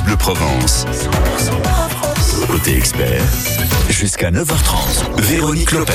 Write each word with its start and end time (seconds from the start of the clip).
Bleu 0.00 0.16
Provence. 0.16 0.86
Côté 2.40 2.76
expert, 2.76 3.22
jusqu'à 3.90 4.30
9h30, 4.30 5.20
Véronique 5.20 5.72
Lopez. 5.72 5.92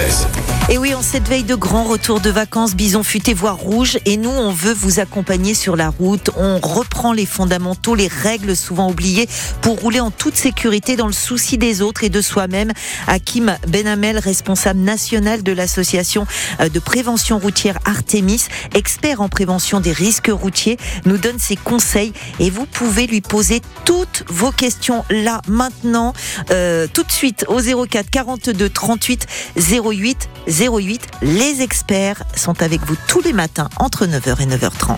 Et 0.69 0.77
oui, 0.77 0.93
en 0.93 1.01
cette 1.01 1.27
veille 1.27 1.43
de 1.43 1.55
grand 1.55 1.85
retour 1.85 2.19
de 2.19 2.29
vacances, 2.29 2.75
Bison 2.75 3.01
futé 3.01 3.33
voire 3.33 3.57
rouge, 3.57 3.97
et 4.05 4.17
nous, 4.17 4.29
on 4.29 4.51
veut 4.51 4.73
vous 4.73 4.99
accompagner 4.99 5.53
sur 5.53 5.75
la 5.75 5.89
route. 5.89 6.29
On 6.37 6.59
reprend 6.59 7.13
les 7.13 7.25
fondamentaux, 7.25 7.95
les 7.95 8.07
règles 8.07 8.55
souvent 8.55 8.89
oubliées 8.91 9.27
pour 9.61 9.79
rouler 9.79 9.99
en 9.99 10.11
toute 10.11 10.35
sécurité 10.35 10.95
dans 10.95 11.07
le 11.07 11.13
souci 11.13 11.57
des 11.57 11.81
autres 11.81 12.03
et 12.03 12.09
de 12.09 12.21
soi-même. 12.21 12.71
Hakim 13.07 13.55
Benamel, 13.67 14.19
responsable 14.19 14.81
national 14.81 15.41
de 15.41 15.53
l'association 15.53 16.27
euh, 16.59 16.69
de 16.69 16.79
prévention 16.79 17.39
routière 17.39 17.79
Artemis, 17.85 18.47
expert 18.75 19.21
en 19.21 19.29
prévention 19.29 19.79
des 19.79 19.93
risques 19.93 20.31
routiers, 20.31 20.77
nous 21.05 21.17
donne 21.17 21.39
ses 21.39 21.55
conseils 21.55 22.13
et 22.39 22.49
vous 22.49 22.65
pouvez 22.65 23.07
lui 23.07 23.21
poser 23.21 23.61
toutes 23.85 24.23
vos 24.27 24.51
questions 24.51 25.05
là, 25.09 25.41
maintenant, 25.47 26.13
euh, 26.51 26.87
tout 26.91 27.03
de 27.03 27.11
suite 27.11 27.45
au 27.47 27.59
04 27.59 28.09
42 28.09 28.69
38 28.69 29.27
08 29.57 30.29
08. 30.47 31.07
Les 31.21 31.61
experts 31.61 32.23
sont 32.35 32.61
avec 32.61 32.81
vous 32.85 32.95
tous 33.07 33.21
les 33.21 33.33
matins 33.33 33.69
entre 33.79 34.05
9h 34.05 34.41
et 34.41 34.45
9h30. 34.45 34.97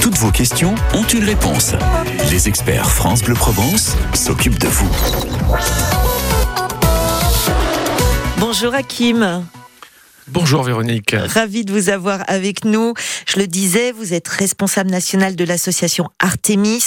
Toutes 0.00 0.18
vos 0.18 0.30
questions 0.32 0.74
ont 0.94 1.04
une 1.04 1.24
réponse. 1.24 1.74
Les 2.30 2.48
experts 2.48 2.90
France 2.90 3.22
Bleu 3.22 3.34
Provence 3.34 3.96
s'occupent 4.14 4.58
de 4.58 4.66
vous. 4.66 4.90
Bonjour 8.38 8.74
Hakim. 8.74 9.44
Bonjour 10.28 10.62
Véronique. 10.62 11.16
Ravi 11.18 11.64
de 11.64 11.72
vous 11.72 11.88
avoir 11.88 12.22
avec 12.28 12.64
nous. 12.64 12.94
Je 13.26 13.40
le 13.40 13.48
disais, 13.48 13.90
vous 13.90 14.14
êtes 14.14 14.28
responsable 14.28 14.88
national 14.88 15.34
de 15.34 15.44
l'association 15.44 16.08
Artemis. 16.20 16.84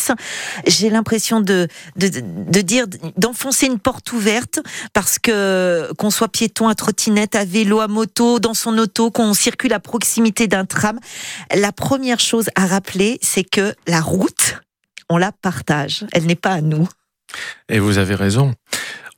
J'ai 0.65 0.89
l'impression 0.89 1.41
de, 1.41 1.67
de, 1.97 2.09
de 2.09 2.61
dire, 2.61 2.85
d'enfoncer 3.17 3.65
une 3.65 3.79
porte 3.79 4.13
ouverte 4.13 4.61
parce 4.93 5.19
que 5.19 5.91
qu'on 5.97 6.11
soit 6.11 6.29
piéton 6.29 6.69
à 6.69 6.75
trottinette, 6.75 7.35
à 7.35 7.43
vélo, 7.43 7.81
à 7.81 7.89
moto, 7.89 8.39
dans 8.39 8.53
son 8.53 8.77
auto, 8.77 9.11
qu'on 9.11 9.33
circule 9.33 9.73
à 9.73 9.81
proximité 9.81 10.47
d'un 10.47 10.65
tram, 10.65 10.97
la 11.53 11.73
première 11.73 12.21
chose 12.21 12.49
à 12.55 12.65
rappeler, 12.65 13.19
c'est 13.21 13.43
que 13.43 13.73
la 13.85 13.99
route, 13.99 14.61
on 15.09 15.17
la 15.17 15.33
partage. 15.33 16.05
Elle 16.13 16.25
n'est 16.25 16.35
pas 16.35 16.53
à 16.53 16.61
nous. 16.61 16.87
Et 17.67 17.79
vous 17.79 17.97
avez 17.97 18.15
raison. 18.15 18.53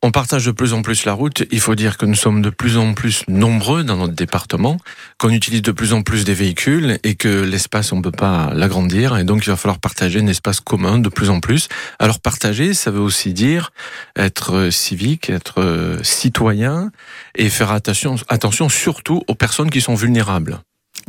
On 0.03 0.11
partage 0.11 0.45
de 0.45 0.51
plus 0.51 0.73
en 0.73 0.83
plus 0.83 1.05
la 1.05 1.13
route. 1.13 1.43
Il 1.51 1.59
faut 1.59 1.73
dire 1.73 1.97
que 1.97 2.05
nous 2.05 2.15
sommes 2.15 2.43
de 2.43 2.51
plus 2.51 2.77
en 2.77 2.93
plus 2.93 3.23
nombreux 3.27 3.83
dans 3.83 3.97
notre 3.97 4.13
département, 4.13 4.77
qu'on 5.17 5.29
utilise 5.29 5.63
de 5.63 5.71
plus 5.71 5.91
en 5.91 6.03
plus 6.03 6.23
des 6.23 6.35
véhicules 6.35 6.99
et 7.03 7.15
que 7.15 7.27
l'espace, 7.43 7.91
on 7.91 7.97
ne 7.97 8.01
peut 8.03 8.11
pas 8.11 8.51
l'agrandir. 8.53 9.17
Et 9.17 9.23
donc, 9.23 9.45
il 9.45 9.49
va 9.49 9.55
falloir 9.55 9.79
partager 9.79 10.19
un 10.19 10.27
espace 10.27 10.59
commun 10.59 10.99
de 10.99 11.09
plus 11.09 11.31
en 11.31 11.39
plus. 11.39 11.67
Alors, 11.97 12.19
partager, 12.19 12.75
ça 12.75 12.91
veut 12.91 12.99
aussi 12.99 13.33
dire 13.33 13.71
être 14.15 14.69
civique, 14.69 15.31
être 15.31 15.99
citoyen 16.03 16.91
et 17.35 17.49
faire 17.49 17.71
attention, 17.71 18.15
attention 18.29 18.69
surtout 18.69 19.23
aux 19.27 19.35
personnes 19.35 19.71
qui 19.71 19.81
sont 19.81 19.95
vulnérables. 19.95 20.59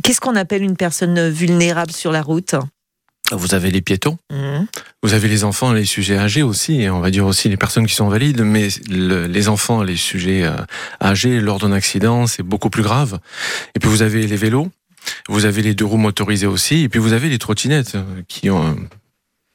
Qu'est-ce 0.03 0.19
qu'on 0.19 0.35
appelle 0.35 0.63
une 0.63 0.77
personne 0.77 1.29
vulnérable 1.29 1.91
sur 1.91 2.11
la 2.11 2.23
route? 2.23 2.55
Vous 3.31 3.53
avez 3.53 3.71
les 3.71 3.81
piétons, 3.81 4.17
mmh. 4.31 4.65
vous 5.03 5.13
avez 5.13 5.27
les 5.27 5.43
enfants, 5.43 5.73
les 5.73 5.85
sujets 5.85 6.17
âgés 6.17 6.43
aussi, 6.43 6.81
et 6.81 6.89
on 6.89 6.99
va 6.99 7.11
dire 7.11 7.25
aussi 7.25 7.49
les 7.49 7.57
personnes 7.57 7.85
qui 7.85 7.95
sont 7.95 8.07
valides, 8.07 8.41
mais 8.41 8.69
le, 8.89 9.27
les 9.27 9.49
enfants, 9.49 9.83
les 9.83 9.97
sujets 9.97 10.43
euh, 10.43 10.55
âgés, 11.01 11.39
lors 11.39 11.59
d'un 11.59 11.71
accident, 11.71 12.27
c'est 12.27 12.43
beaucoup 12.43 12.69
plus 12.69 12.83
grave. 12.83 13.19
Et 13.75 13.79
puis 13.79 13.89
vous 13.89 14.01
avez 14.01 14.25
les 14.25 14.35
vélos, 14.35 14.69
vous 15.27 15.45
avez 15.45 15.61
les 15.61 15.73
deux 15.73 15.85
roues 15.85 15.97
motorisées 15.97 16.47
aussi, 16.47 16.83
et 16.83 16.89
puis 16.89 16.99
vous 16.99 17.13
avez 17.13 17.29
les 17.29 17.37
trottinettes 17.37 17.95
euh, 17.95 18.03
qui 18.27 18.49
ont, 18.49 18.75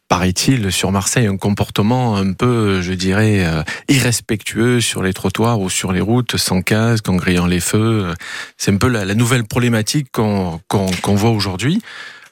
paraît-il, 0.08 0.70
sur 0.70 0.92
Marseille, 0.92 1.26
un 1.26 1.36
comportement 1.36 2.16
un 2.16 2.32
peu, 2.32 2.80
je 2.80 2.92
dirais, 2.92 3.44
euh, 3.44 3.62
irrespectueux 3.88 4.80
sur 4.80 5.02
les 5.02 5.12
trottoirs 5.12 5.60
ou 5.60 5.68
sur 5.68 5.92
les 5.92 6.00
routes, 6.00 6.36
sans 6.36 6.62
casque, 6.62 7.08
en 7.08 7.16
grillant 7.16 7.46
les 7.46 7.60
feux. 7.60 8.12
C'est 8.56 8.72
un 8.72 8.76
peu 8.76 8.88
la, 8.88 9.04
la 9.04 9.14
nouvelle 9.14 9.44
problématique 9.44 10.08
qu'on 10.12 10.60
qu'on 10.68 10.86
qu'on 11.02 11.14
voit 11.14 11.30
aujourd'hui 11.30 11.82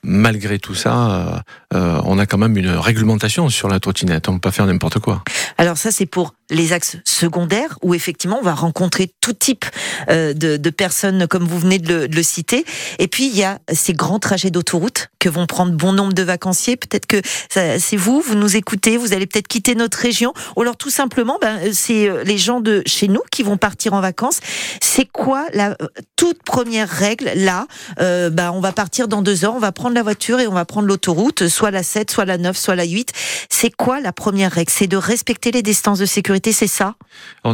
malgré 0.04 0.58
tout 0.58 0.74
ça, 0.74 1.44
euh, 1.74 2.00
on 2.04 2.18
a 2.18 2.26
quand 2.26 2.38
même 2.38 2.56
une 2.56 2.70
réglementation 2.70 3.48
sur 3.48 3.68
la 3.68 3.80
trottinette. 3.80 4.28
On 4.28 4.32
ne 4.32 4.36
peut 4.38 4.48
pas 4.48 4.52
faire 4.52 4.66
n'importe 4.66 4.98
quoi. 4.98 5.22
Alors 5.58 5.78
ça, 5.78 5.92
c'est 5.92 6.06
pour 6.06 6.34
les 6.50 6.72
axes 6.72 6.98
secondaires 7.04 7.78
où 7.82 7.94
effectivement 7.94 8.38
on 8.40 8.44
va 8.44 8.54
rencontrer 8.54 9.12
tout 9.20 9.32
type 9.32 9.64
euh, 10.10 10.34
de, 10.34 10.70
personnes 10.70 11.26
comme 11.26 11.44
vous 11.44 11.58
venez 11.58 11.78
de 11.78 12.08
le, 12.10 12.22
citer. 12.22 12.64
Et 12.98 13.08
puis 13.08 13.26
il 13.26 13.36
y 13.36 13.44
a 13.44 13.58
ces 13.72 13.92
grands 13.92 14.18
trajets 14.18 14.50
d'autoroute 14.50 15.01
que 15.22 15.28
vont 15.28 15.46
prendre 15.46 15.70
bon 15.72 15.92
nombre 15.92 16.12
de 16.14 16.22
vacanciers. 16.24 16.76
Peut-être 16.76 17.06
que 17.06 17.22
c'est 17.48 17.96
vous, 17.96 18.20
vous 18.20 18.34
nous 18.34 18.56
écoutez, 18.56 18.96
vous 18.96 19.12
allez 19.12 19.28
peut-être 19.28 19.46
quitter 19.46 19.76
notre 19.76 19.98
région, 19.98 20.34
ou 20.56 20.62
alors 20.62 20.76
tout 20.76 20.90
simplement, 20.90 21.38
ben, 21.40 21.72
c'est 21.72 22.08
euh, 22.08 22.24
les 22.24 22.38
gens 22.38 22.60
de 22.60 22.82
chez 22.86 23.06
nous 23.06 23.22
qui 23.30 23.44
vont 23.44 23.56
partir 23.56 23.94
en 23.94 24.00
vacances. 24.00 24.40
C'est 24.80 25.04
quoi 25.04 25.46
la 25.54 25.76
toute 26.16 26.42
première 26.42 26.88
règle 26.88 27.30
là? 27.36 27.68
Euh, 28.00 28.30
ben, 28.30 28.50
On 28.50 28.60
va 28.60 28.72
partir 28.72 29.06
dans 29.06 29.22
deux 29.22 29.44
heures, 29.44 29.54
on 29.54 29.60
va 29.60 29.70
prendre 29.70 29.94
la 29.94 30.02
voiture 30.02 30.40
et 30.40 30.48
on 30.48 30.54
va 30.54 30.64
prendre 30.64 30.88
l'autoroute, 30.88 31.46
soit 31.46 31.70
la 31.70 31.84
7, 31.84 32.10
soit 32.10 32.24
la 32.24 32.36
9, 32.36 32.56
soit 32.56 32.74
la 32.74 32.84
8. 32.84 33.12
C'est 33.48 33.70
quoi 33.70 34.00
la 34.00 34.12
première 34.12 34.50
règle? 34.50 34.72
C'est 34.74 34.88
de 34.88 34.96
respecter 34.96 35.52
les 35.52 35.62
distances 35.62 36.00
de 36.00 36.06
sécurité, 36.06 36.50
c'est 36.52 36.66
ça? 36.66 36.96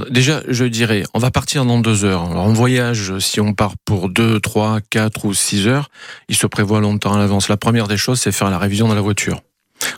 Déjà, 0.09 0.43
je 0.49 0.65
dirais, 0.65 1.03
on 1.13 1.19
va 1.19 1.31
partir 1.31 1.67
dans 1.67 1.81
deux 1.81 2.07
heures. 2.07 2.25
Alors, 2.31 2.45
en 2.45 2.53
voyage, 2.53 3.19
si 3.19 3.41
on 3.41 3.53
part 3.53 3.75
pour 3.85 4.09
deux, 4.09 4.41
trois, 4.41 4.79
quatre 4.89 5.27
ou 5.27 5.35
six 5.35 5.67
heures, 5.67 5.91
il 6.31 6.37
se 6.37 6.47
prévoit 6.47 6.81
longtemps 6.81 7.13
à 7.13 7.19
l'avance. 7.19 7.49
La 7.49 7.58
première 7.59 7.89
des 7.89 7.97
choses, 7.97 8.21
c'est 8.21 8.33
faire 8.33 8.51
la 8.51 8.59
révision 8.59 8.89
de 8.89 8.95
la 8.95 9.01
voiture 9.01 9.41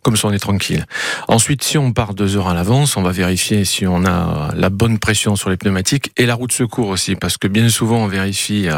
comme 0.02 0.16
ça 0.16 0.28
on 0.28 0.32
est 0.32 0.38
tranquille. 0.38 0.86
Ensuite, 1.28 1.62
si 1.62 1.78
on 1.78 1.92
part 1.92 2.14
deux 2.14 2.36
heures 2.36 2.48
à 2.48 2.54
l'avance, 2.54 2.96
on 2.96 3.02
va 3.02 3.12
vérifier 3.12 3.64
si 3.64 3.86
on 3.86 4.04
a 4.04 4.52
la 4.54 4.70
bonne 4.70 4.98
pression 4.98 5.36
sur 5.36 5.50
les 5.50 5.56
pneumatiques 5.56 6.12
et 6.16 6.26
la 6.26 6.34
roue 6.34 6.46
de 6.46 6.52
secours 6.52 6.88
aussi, 6.88 7.16
parce 7.16 7.36
que 7.36 7.48
bien 7.48 7.68
souvent 7.68 7.98
on 7.98 8.06
vérifie 8.06 8.68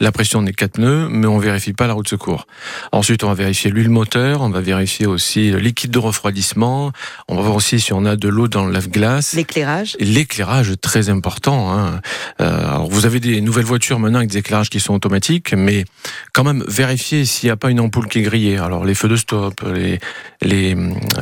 la 0.00 0.12
pression 0.12 0.42
des 0.42 0.52
quatre 0.52 0.72
pneus, 0.72 1.08
mais 1.10 1.26
on 1.26 1.38
vérifie 1.38 1.72
pas 1.72 1.86
la 1.86 1.94
roue 1.94 2.02
de 2.02 2.08
secours. 2.08 2.46
Ensuite, 2.92 3.24
on 3.24 3.28
va 3.28 3.34
vérifier 3.34 3.70
l'huile 3.70 3.90
moteur, 3.90 4.42
on 4.42 4.50
va 4.50 4.60
vérifier 4.60 5.06
aussi 5.06 5.50
le 5.50 5.58
liquide 5.58 5.90
de 5.90 5.98
refroidissement, 5.98 6.92
on 7.28 7.36
va 7.36 7.42
voir 7.42 7.56
aussi 7.56 7.80
si 7.80 7.92
on 7.92 8.04
a 8.04 8.16
de 8.16 8.28
l'eau 8.28 8.48
dans 8.48 8.64
le 8.64 8.72
lave-glace. 8.72 9.34
L'éclairage. 9.34 9.96
L'éclairage, 10.00 10.74
très 10.80 11.08
important. 11.08 11.72
Hein. 11.72 12.00
Euh, 12.40 12.68
alors 12.68 12.88
vous 12.88 13.06
avez 13.06 13.20
des 13.20 13.40
nouvelles 13.40 13.64
voitures 13.64 13.98
maintenant 13.98 14.18
avec 14.18 14.30
des 14.30 14.38
éclairages 14.38 14.70
qui 14.70 14.80
sont 14.80 14.94
automatiques, 14.94 15.54
mais 15.54 15.84
quand 16.32 16.44
même 16.44 16.64
vérifier 16.68 17.24
s'il 17.24 17.48
n'y 17.48 17.50
a 17.50 17.56
pas 17.56 17.70
une 17.70 17.80
ampoule 17.80 18.08
qui 18.08 18.20
est 18.20 18.22
grillée. 18.22 18.58
Alors 18.58 18.84
les 18.84 18.94
feux 18.94 19.08
de 19.08 19.16
stop, 19.16 19.60
les, 19.74 19.98
les, 20.40 20.61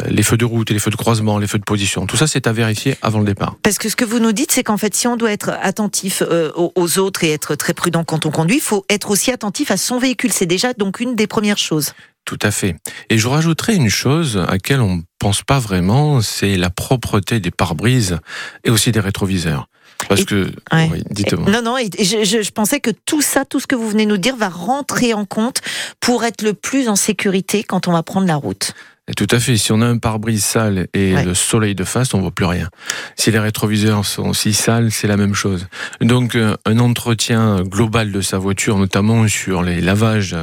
les, 0.09 0.23
feux 0.23 0.37
de 0.37 0.45
route 0.45 0.71
et 0.71 0.75
les 0.75 0.81
feux 0.81 0.91
de 0.91 0.97
croisement, 0.97 1.39
les 1.39 1.47
feux 1.47 1.59
de 1.59 1.65
position. 1.65 2.07
Tout 2.07 2.17
ça, 2.17 2.27
c'est 2.27 2.47
à 2.47 2.53
vérifier 2.53 2.97
avant 3.03 3.19
le 3.19 3.25
départ. 3.25 3.57
Parce 3.63 3.79
que 3.79 3.89
ce 3.89 3.97
que 3.97 4.05
vous 4.05 4.19
nous 4.19 4.33
dites, 4.33 4.53
c'est 4.53 4.63
qu'en 4.63 4.77
fait, 4.77 4.95
si 4.95 5.07
on 5.07 5.17
doit 5.17 5.33
être 5.33 5.51
attentif 5.63 6.23
euh, 6.23 6.51
aux 6.57 6.99
autres 6.99 7.25
et 7.25 7.31
être 7.33 7.55
très 7.55 7.75
prudent 7.75 8.05
quand 8.05 8.27
on 8.27 8.31
conduit, 8.31 8.57
il 8.57 8.63
faut 8.63 8.85
être 8.89 9.11
aussi 9.11 9.31
attentif 9.31 9.71
à 9.71 9.77
son 9.77 9.99
véhicule. 9.99 10.33
C'est 10.33 10.47
déjà 10.47 10.73
donc 10.75 11.01
une 11.01 11.15
des 11.17 11.27
premières 11.27 11.59
choses. 11.59 11.93
Tout 12.27 12.39
à 12.43 12.51
fait. 12.51 12.77
Et 13.09 13.19
je 13.19 13.27
rajouterai 13.29 13.75
une 13.75 13.89
chose 13.89 14.37
à 14.37 14.53
laquelle 14.53 14.81
on 14.81 14.97
ne 14.97 15.03
pense 15.19 15.43
pas 15.43 15.59
vraiment, 15.59 16.21
c'est 16.21 16.57
la 16.57 16.69
propreté 16.71 17.41
des 17.41 17.51
pare-brises 17.51 18.19
et 18.65 18.71
aussi 18.71 18.93
des 18.93 19.01
rétroviseurs. 19.01 19.67
Parce 20.09 20.23
Et- 20.23 20.25
que, 20.27 20.51
Ouais. 20.73 20.89
oui, 20.93 21.03
dites-moi. 21.11 21.51
Non, 21.51 21.63
non, 21.63 21.77
et 21.79 21.89
je, 21.99 22.25
je- 22.25 22.43
je 22.43 22.51
pensais 22.53 22.81
que 22.81 22.91
tout 23.07 23.21
ça, 23.23 23.45
tout 23.45 23.61
ce 23.61 23.67
que 23.67 23.75
vous 23.75 23.89
venez 23.89 24.07
nous 24.07 24.17
dire, 24.17 24.37
va 24.37 24.49
rentrer 24.49 25.13
en 25.13 25.25
compte 25.25 25.61
pour 26.01 26.25
être 26.25 26.43
le 26.43 26.55
plus 26.55 26.89
en 26.89 26.97
sécurité 26.97 27.65
quand 27.65 27.89
on 27.89 27.93
va 27.93 28.03
prendre 28.03 28.27
la 28.27 28.37
route. 28.37 28.75
Et 29.11 29.15
tout 29.15 29.27
à 29.33 29.41
fait. 29.41 29.57
Si 29.57 29.73
on 29.73 29.81
a 29.81 29.87
un 29.87 29.99
pare-brise 29.99 30.45
sale 30.45 30.87
et 30.95 31.15
Ouais. 31.15 31.25
le 31.25 31.35
soleil 31.35 31.75
de 31.75 31.83
face, 31.83 32.15
on 32.15 32.21
voit 32.21 32.31
plus 32.31 32.45
rien. 32.45 32.69
Si 33.17 33.33
les 33.33 33.41
rétroviseurs 33.41 34.07
sont 34.07 34.29
aussi 34.29 34.55
sales, 34.55 34.93
c'est 34.93 35.09
la 35.09 35.17
même 35.17 35.35
chose. 35.35 35.67
Donc, 36.01 36.37
euh, 36.37 36.57
un 36.65 36.79
entretien 36.79 37.63
global 37.63 38.13
de 38.13 38.21
sa 38.21 38.39
voiture, 38.39 38.79
notamment 38.79 39.27
sur 39.27 39.63
les 39.65 39.81
lavages 39.81 40.37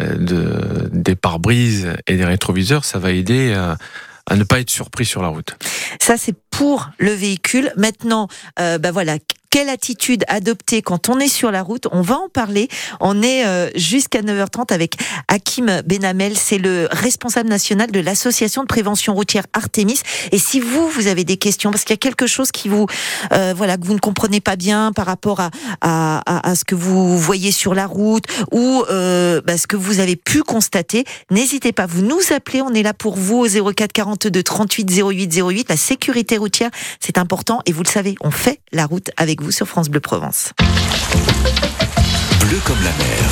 euh, 0.00 0.16
de, 0.16 0.88
des 0.90 1.16
pare-brises 1.16 1.92
et 2.06 2.16
des 2.16 2.24
rétroviseurs, 2.24 2.86
ça 2.86 2.98
va 2.98 3.10
aider 3.12 3.52
à, 3.52 3.76
à 4.26 4.36
ne 4.36 4.44
pas 4.44 4.58
être 4.60 4.70
surpris 4.70 5.04
sur 5.04 5.20
la 5.20 5.28
route. 5.28 5.54
Ça, 6.00 6.16
c'est 6.16 6.34
pour 6.50 6.88
le 6.98 7.12
véhicule. 7.12 7.72
Maintenant, 7.76 8.28
euh, 8.58 8.78
bah 8.78 8.90
voilà. 8.90 9.18
Quelle 9.50 9.70
attitude 9.70 10.24
adopter 10.28 10.82
quand 10.82 11.08
on 11.08 11.18
est 11.18 11.28
sur 11.28 11.50
la 11.50 11.62
route 11.62 11.86
On 11.90 12.02
va 12.02 12.16
en 12.16 12.28
parler. 12.28 12.68
On 13.00 13.22
est 13.22 13.46
euh, 13.46 13.70
jusqu'à 13.74 14.20
9h30 14.20 14.74
avec 14.74 14.96
Hakim 15.28 15.80
Benamel. 15.86 16.36
C'est 16.36 16.58
le 16.58 16.86
responsable 16.90 17.48
national 17.48 17.90
de 17.90 17.98
l'association 17.98 18.62
de 18.62 18.66
prévention 18.66 19.14
routière 19.14 19.46
Artemis. 19.54 20.00
Et 20.32 20.38
si 20.38 20.60
vous, 20.60 20.86
vous 20.88 21.06
avez 21.06 21.24
des 21.24 21.38
questions, 21.38 21.70
parce 21.70 21.84
qu'il 21.84 21.94
y 21.94 21.94
a 21.94 21.96
quelque 21.96 22.26
chose 22.26 22.52
qui 22.52 22.68
vous, 22.68 22.86
euh, 23.32 23.54
voilà, 23.56 23.78
que 23.78 23.86
vous 23.86 23.94
ne 23.94 23.98
comprenez 23.98 24.42
pas 24.42 24.56
bien 24.56 24.92
par 24.92 25.06
rapport 25.06 25.40
à, 25.40 25.50
à, 25.80 26.50
à, 26.50 26.54
ce 26.54 26.66
que 26.66 26.74
vous 26.74 27.18
voyez 27.18 27.50
sur 27.50 27.74
la 27.74 27.86
route 27.86 28.24
ou 28.52 28.84
euh, 28.90 29.40
bah, 29.40 29.56
ce 29.56 29.66
que 29.66 29.76
vous 29.76 30.00
avez 30.00 30.16
pu 30.16 30.42
constater, 30.42 31.04
n'hésitez 31.30 31.72
pas. 31.72 31.86
Vous 31.86 32.02
nous 32.02 32.20
appelez. 32.34 32.60
On 32.60 32.74
est 32.74 32.82
là 32.82 32.92
pour 32.92 33.16
vous 33.16 33.46
au 33.46 33.72
04 33.72 33.92
42 33.92 34.42
38 34.42 35.02
08 35.02 35.40
08. 35.40 35.68
La 35.70 35.78
sécurité 35.78 36.36
routière, 36.36 36.70
c'est 37.00 37.16
important. 37.16 37.62
Et 37.64 37.72
vous 37.72 37.82
le 37.82 37.88
savez, 37.88 38.14
on 38.20 38.30
fait 38.30 38.60
la 38.72 38.84
route 38.84 39.10
avec 39.16 39.37
vous 39.40 39.50
sur 39.52 39.68
France 39.68 39.88
Bleu 39.88 40.00
Provence. 40.00 40.52
Bleu 42.40 42.58
comme 42.64 42.78
la 42.82 42.90
mer. 42.90 43.24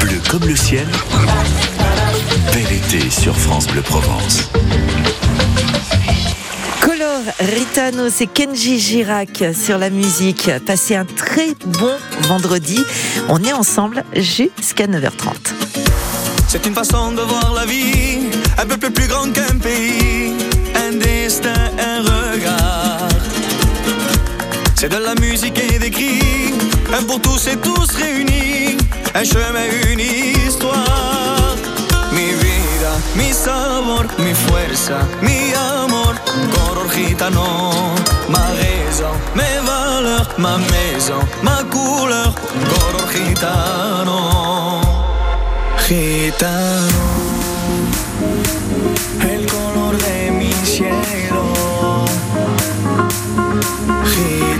Bleu 0.00 0.20
comme 0.30 0.48
le 0.48 0.56
ciel. 0.56 0.86
bel 2.52 2.72
été 2.72 3.10
sur 3.10 3.36
France 3.36 3.66
Bleu 3.66 3.82
Provence. 3.82 4.48
Color 6.80 7.22
Ritano, 7.40 8.08
c'est 8.08 8.26
Kenji 8.26 8.78
Girac 8.78 9.44
sur 9.54 9.78
la 9.78 9.90
musique. 9.90 10.50
Passez 10.64 10.96
un 10.96 11.04
très 11.04 11.54
bon 11.78 11.96
vendredi. 12.22 12.82
On 13.28 13.42
est 13.44 13.52
ensemble 13.52 14.04
jusqu'à 14.14 14.86
9h30. 14.86 15.34
C'est 16.48 16.64
une 16.64 16.74
façon 16.74 17.12
de 17.12 17.20
voir 17.20 17.52
la 17.54 17.66
vie, 17.66 18.30
un 18.56 18.66
peu 18.66 18.78
plus 18.78 19.08
grand 19.08 19.30
qu'un 19.32 19.58
pays, 19.58 20.32
un 20.74 20.92
destin, 20.92 21.52
un 21.78 22.00
regard. 22.00 22.85
C'est 24.78 24.90
de 24.90 24.98
la 24.98 25.14
musique 25.14 25.58
et 25.58 25.78
des 25.78 25.90
cris, 25.90 26.52
un 26.92 27.02
pour 27.04 27.18
tous 27.22 27.46
et 27.48 27.56
tous 27.56 27.90
réunis, 27.96 28.76
un 29.14 29.24
chemin, 29.24 29.64
une 29.90 30.00
histoire. 30.00 31.56
Mi 32.12 32.26
vida, 32.42 32.92
mi 33.16 33.32
sabor, 33.32 34.04
mi 34.18 34.34
fuerza, 34.34 34.98
mi 35.22 35.54
amor, 35.54 36.14
color 36.52 36.88
gitano. 36.94 37.94
Ma 38.28 38.44
raison, 38.60 39.14
mes 39.34 39.58
valeurs, 39.64 40.28
ma 40.36 40.58
maison, 40.58 41.22
ma 41.42 41.64
couleur, 41.70 42.34
color 42.70 43.06
gitano. 43.12 44.20
Gitano, 45.88 47.04
el 49.22 49.46
color 49.46 49.96
de 49.96 50.30
mi 50.32 50.52
cielo. 50.64 51.44
Gitano, 54.12 54.55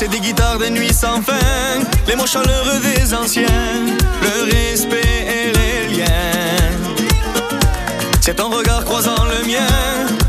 C'est 0.00 0.08
des 0.08 0.20
guitares 0.20 0.56
de 0.56 0.70
nuit 0.70 0.94
sans 0.94 1.20
fin, 1.20 1.34
les 2.08 2.16
mots 2.16 2.26
chaleureux 2.26 2.80
des 2.80 3.12
anciens, 3.12 3.84
le 4.22 4.44
respect 4.50 5.26
et 5.28 5.52
les 5.52 5.94
liens. 5.94 6.72
C'est 8.22 8.36
ton 8.36 8.48
regard 8.48 8.82
croisant 8.86 9.24
le 9.26 9.46
mien, 9.46 9.58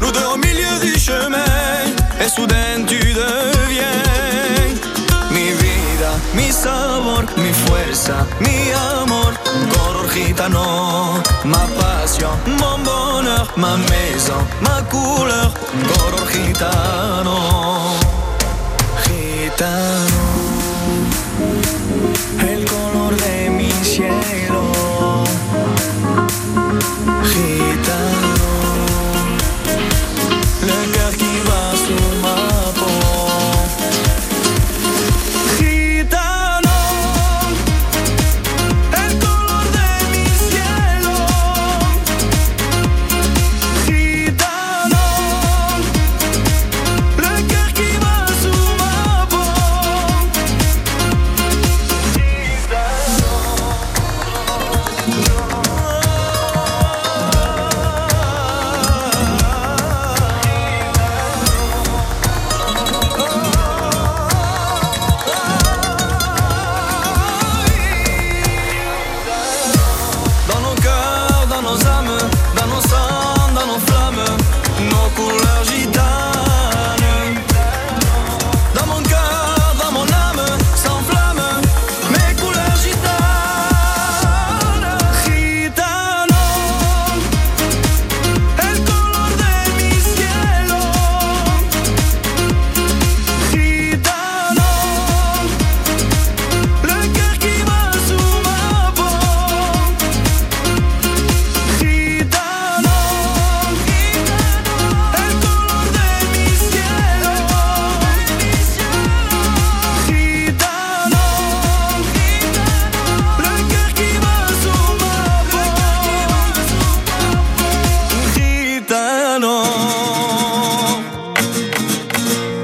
nous 0.01 0.11
deux 0.11 0.25
au 0.25 0.35
milieu 0.35 0.77
du 0.81 0.99
chemin, 0.99 1.85
et 2.19 2.27
soudain 2.27 2.83
tu 2.85 2.99
deviens 2.99 4.01
mi 5.31 5.51
vida, 5.53 6.11
mi 6.33 6.51
sabor, 6.51 7.23
mi 7.37 7.53
fuerza, 7.53 8.27
mi 8.41 8.73
amor, 8.73 9.31
color 9.71 10.13
gitano, 10.13 11.23
ma 11.45 11.65
passion, 11.79 12.31
mon 12.45 12.77
bonheur, 12.83 13.47
ma 13.55 13.77
maison, 13.77 14.41
ma 14.59 14.81
couleur, 14.89 15.53
color 15.87 16.29
gitano, 16.29 18.00
gitano, 19.61 20.10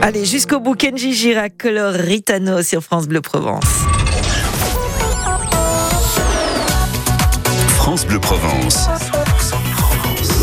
Allez, 0.08 0.24
jusqu'au 0.24 0.62
bout, 0.62 0.76
Kenji 0.76 1.12
Girac, 1.12 1.58
Color 1.58 1.92
Ritano 1.92 2.64
sur 2.64 2.82
France 2.82 3.10
Bleu 3.10 3.20
Provence. 3.20 3.66
France 7.76 8.06
Bleu 8.06 8.18
Provence. 8.18 8.88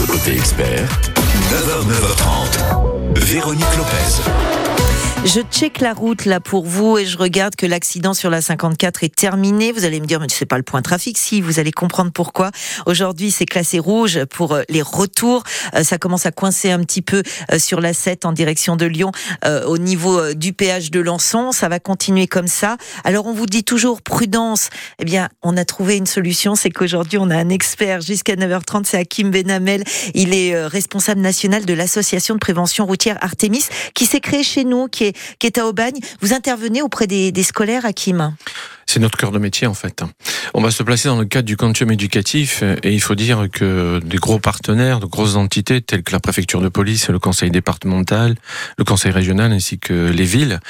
Côté 0.07 0.37
expert, 0.37 0.87
9h, 1.51 1.87
9h30. 1.89 3.19
Véronique 3.19 3.77
Lopez. 3.79 4.54
Je 5.25 5.41
check 5.41 5.81
la 5.81 5.95
route 5.95 6.27
là 6.27 6.39
pour 6.39 6.67
vous 6.67 6.99
et 6.99 7.07
je 7.07 7.17
regarde 7.17 7.57
que 7.57 7.65
l'accident 7.65 8.13
sur 8.13 8.29
la 8.29 8.43
54 8.43 9.05
est 9.05 9.17
terminé. 9.17 9.73
Vous 9.73 9.87
allez 9.87 9.99
me 9.99 10.05
dire, 10.05 10.21
mais 10.21 10.27
c'est 10.29 10.45
pas 10.45 10.59
le 10.59 10.63
point 10.63 10.83
trafic. 10.83 11.17
Si, 11.17 11.41
vous 11.41 11.59
allez 11.59 11.73
comprendre 11.73 12.13
pourquoi. 12.13 12.51
Aujourd'hui, 12.85 13.31
c'est 13.31 13.47
classé 13.47 13.79
rouge 13.79 14.27
pour 14.27 14.53
euh, 14.53 14.63
les 14.69 14.83
retours. 14.83 15.43
Euh, 15.75 15.83
Ça 15.83 15.97
commence 15.97 16.27
à 16.27 16.31
coincer 16.31 16.71
un 16.71 16.81
petit 16.81 17.01
peu 17.01 17.23
euh, 17.51 17.59
sur 17.59 17.81
la 17.81 17.95
7 17.95 18.27
en 18.27 18.33
direction 18.33 18.77
de 18.77 18.85
Lyon 18.85 19.13
au 19.67 19.79
niveau 19.79 20.35
du 20.35 20.53
péage 20.53 20.91
de 20.91 21.01
Lançon. 21.01 21.53
Ça 21.53 21.69
va 21.69 21.79
continuer 21.79 22.27
comme 22.27 22.47
ça. 22.47 22.77
Alors, 23.03 23.27
on 23.27 23.33
vous 23.33 23.47
dit 23.47 23.65
toujours 23.65 24.03
prudence. 24.03 24.69
Eh 24.99 25.05
bien, 25.05 25.29
on 25.43 25.57
a 25.57 25.65
trouvé 25.65 25.97
une 25.97 26.07
solution. 26.07 26.55
C'est 26.55 26.71
qu'aujourd'hui, 26.71 27.19
on 27.19 27.31
a 27.31 27.37
un 27.37 27.49
expert 27.49 28.03
jusqu'à 28.03 28.35
9h30. 28.35 28.85
C'est 28.85 28.99
Hakim 28.99 29.31
Benamel. 29.31 29.85
Il 30.15 30.35
est 30.35 30.67
responsable 30.67 31.21
national 31.21 31.65
de 31.65 31.73
l'association 31.73 32.35
de 32.35 32.41
prévention 32.41 32.85
routière 32.87 33.17
Artemis 33.23 33.65
qui 33.95 34.07
s'est 34.07 34.21
créée 34.21 34.45
chez 34.45 34.65
nous, 34.65 34.89
qui 34.89 35.05
est 35.05 35.14
qui 35.39 35.47
est 35.47 35.59
à 35.59 35.67
Aubagne. 35.67 35.99
Vous 36.21 36.33
intervenez 36.33 36.83
auprès 36.83 37.07
des, 37.07 37.33
des 37.33 37.43
scolaires, 37.43 37.85
Hakim 37.85 38.35
C'est 38.87 39.01
notre 39.01 39.17
cœur 39.19 39.33
de 39.33 39.39
métier 39.39 39.67
en 39.67 39.75
fait. 39.75 40.03
On 40.55 40.61
va 40.63 40.71
se 40.71 40.83
placer 40.83 41.09
dans 41.09 41.19
le 41.19 41.25
cadre 41.25 41.47
du 41.47 41.57
quantum 41.57 41.91
éducatif 41.91 42.61
euh, 42.63 42.77
et 42.83 42.93
il 42.93 43.01
faut 43.01 43.15
dire 43.15 43.47
que 43.53 44.01
des 44.05 44.19
gros 44.19 44.39
partenaires, 44.39 45.01
de 45.01 45.07
grosses 45.07 45.37
entités 45.37 45.81
telles 45.81 46.03
que 46.03 46.13
la 46.13 46.21
préfecture 46.21 46.61
de 46.61 46.69
police, 46.69 47.09
le 47.09 47.19
conseil 47.19 47.51
départemental, 47.51 48.35
le 48.79 48.85
conseil 48.85 49.11
régional 49.13 49.53
ainsi 49.53 49.79
que 49.79 50.11
les 50.11 50.25
villes 50.25 50.61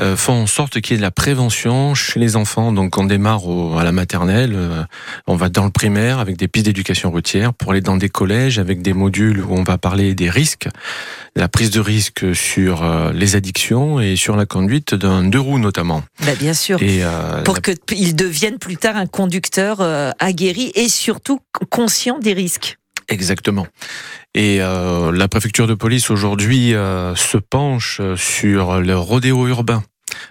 euh, 0.00 0.16
font 0.16 0.32
en 0.42 0.46
sorte 0.46 0.80
qu'il 0.80 0.92
y 0.92 0.94
ait 0.94 0.98
de 0.98 1.02
la 1.02 1.10
prévention 1.10 1.94
chez 1.94 2.18
les 2.20 2.36
enfants. 2.36 2.72
Donc 2.72 2.96
on 2.98 3.04
démarre 3.04 3.46
au- 3.46 3.78
à 3.78 3.84
la 3.84 3.92
maternelle, 3.92 4.52
euh, 4.54 4.82
on 5.26 5.36
va 5.36 5.48
dans 5.48 5.64
le 5.64 5.70
primaire 5.70 6.18
avec 6.18 6.36
des 6.36 6.48
pistes 6.48 6.66
d'éducation 6.66 7.10
routière 7.10 7.52
pour 7.54 7.72
aller 7.72 7.80
dans 7.80 7.96
des 7.96 8.08
collèges 8.08 8.58
avec 8.58 8.82
des 8.82 8.92
modules 8.92 9.40
où 9.44 9.54
on 9.54 9.62
va 9.62 9.78
parler 9.78 10.14
des 10.14 10.30
risques, 10.30 10.68
la 11.36 11.48
prise 11.48 11.70
de 11.70 11.80
risque 11.80 12.34
sur 12.34 12.82
euh, 12.82 13.12
les 13.12 13.36
addictions 13.36 14.00
et 14.00 14.16
sur 14.16 14.36
la 14.36 14.46
conduite 14.46 14.94
d'un 14.94 15.22
deux 15.24 15.38
roues 15.40 15.58
notamment. 15.58 16.02
bah, 16.24 16.34
Bien 16.38 16.54
sûr. 16.54 16.82
Et 16.82 17.02
Pour 17.60 17.74
qu'il 17.86 18.16
devienne 18.16 18.58
plus 18.58 18.76
tard 18.76 18.96
un 18.96 19.06
conducteur 19.06 19.80
euh, 19.80 20.10
aguerri 20.18 20.72
et 20.74 20.88
surtout 20.88 21.40
conscient 21.70 22.18
des 22.18 22.32
risques. 22.32 22.78
Exactement. 23.08 23.66
Et 24.34 24.58
euh, 24.60 25.12
la 25.12 25.28
préfecture 25.28 25.66
de 25.66 25.74
police 25.74 26.10
aujourd'hui 26.10 26.74
euh, 26.74 27.14
se 27.14 27.38
penche 27.38 28.00
sur 28.16 28.80
le 28.80 28.96
rodéo 28.96 29.46
urbain 29.46 29.82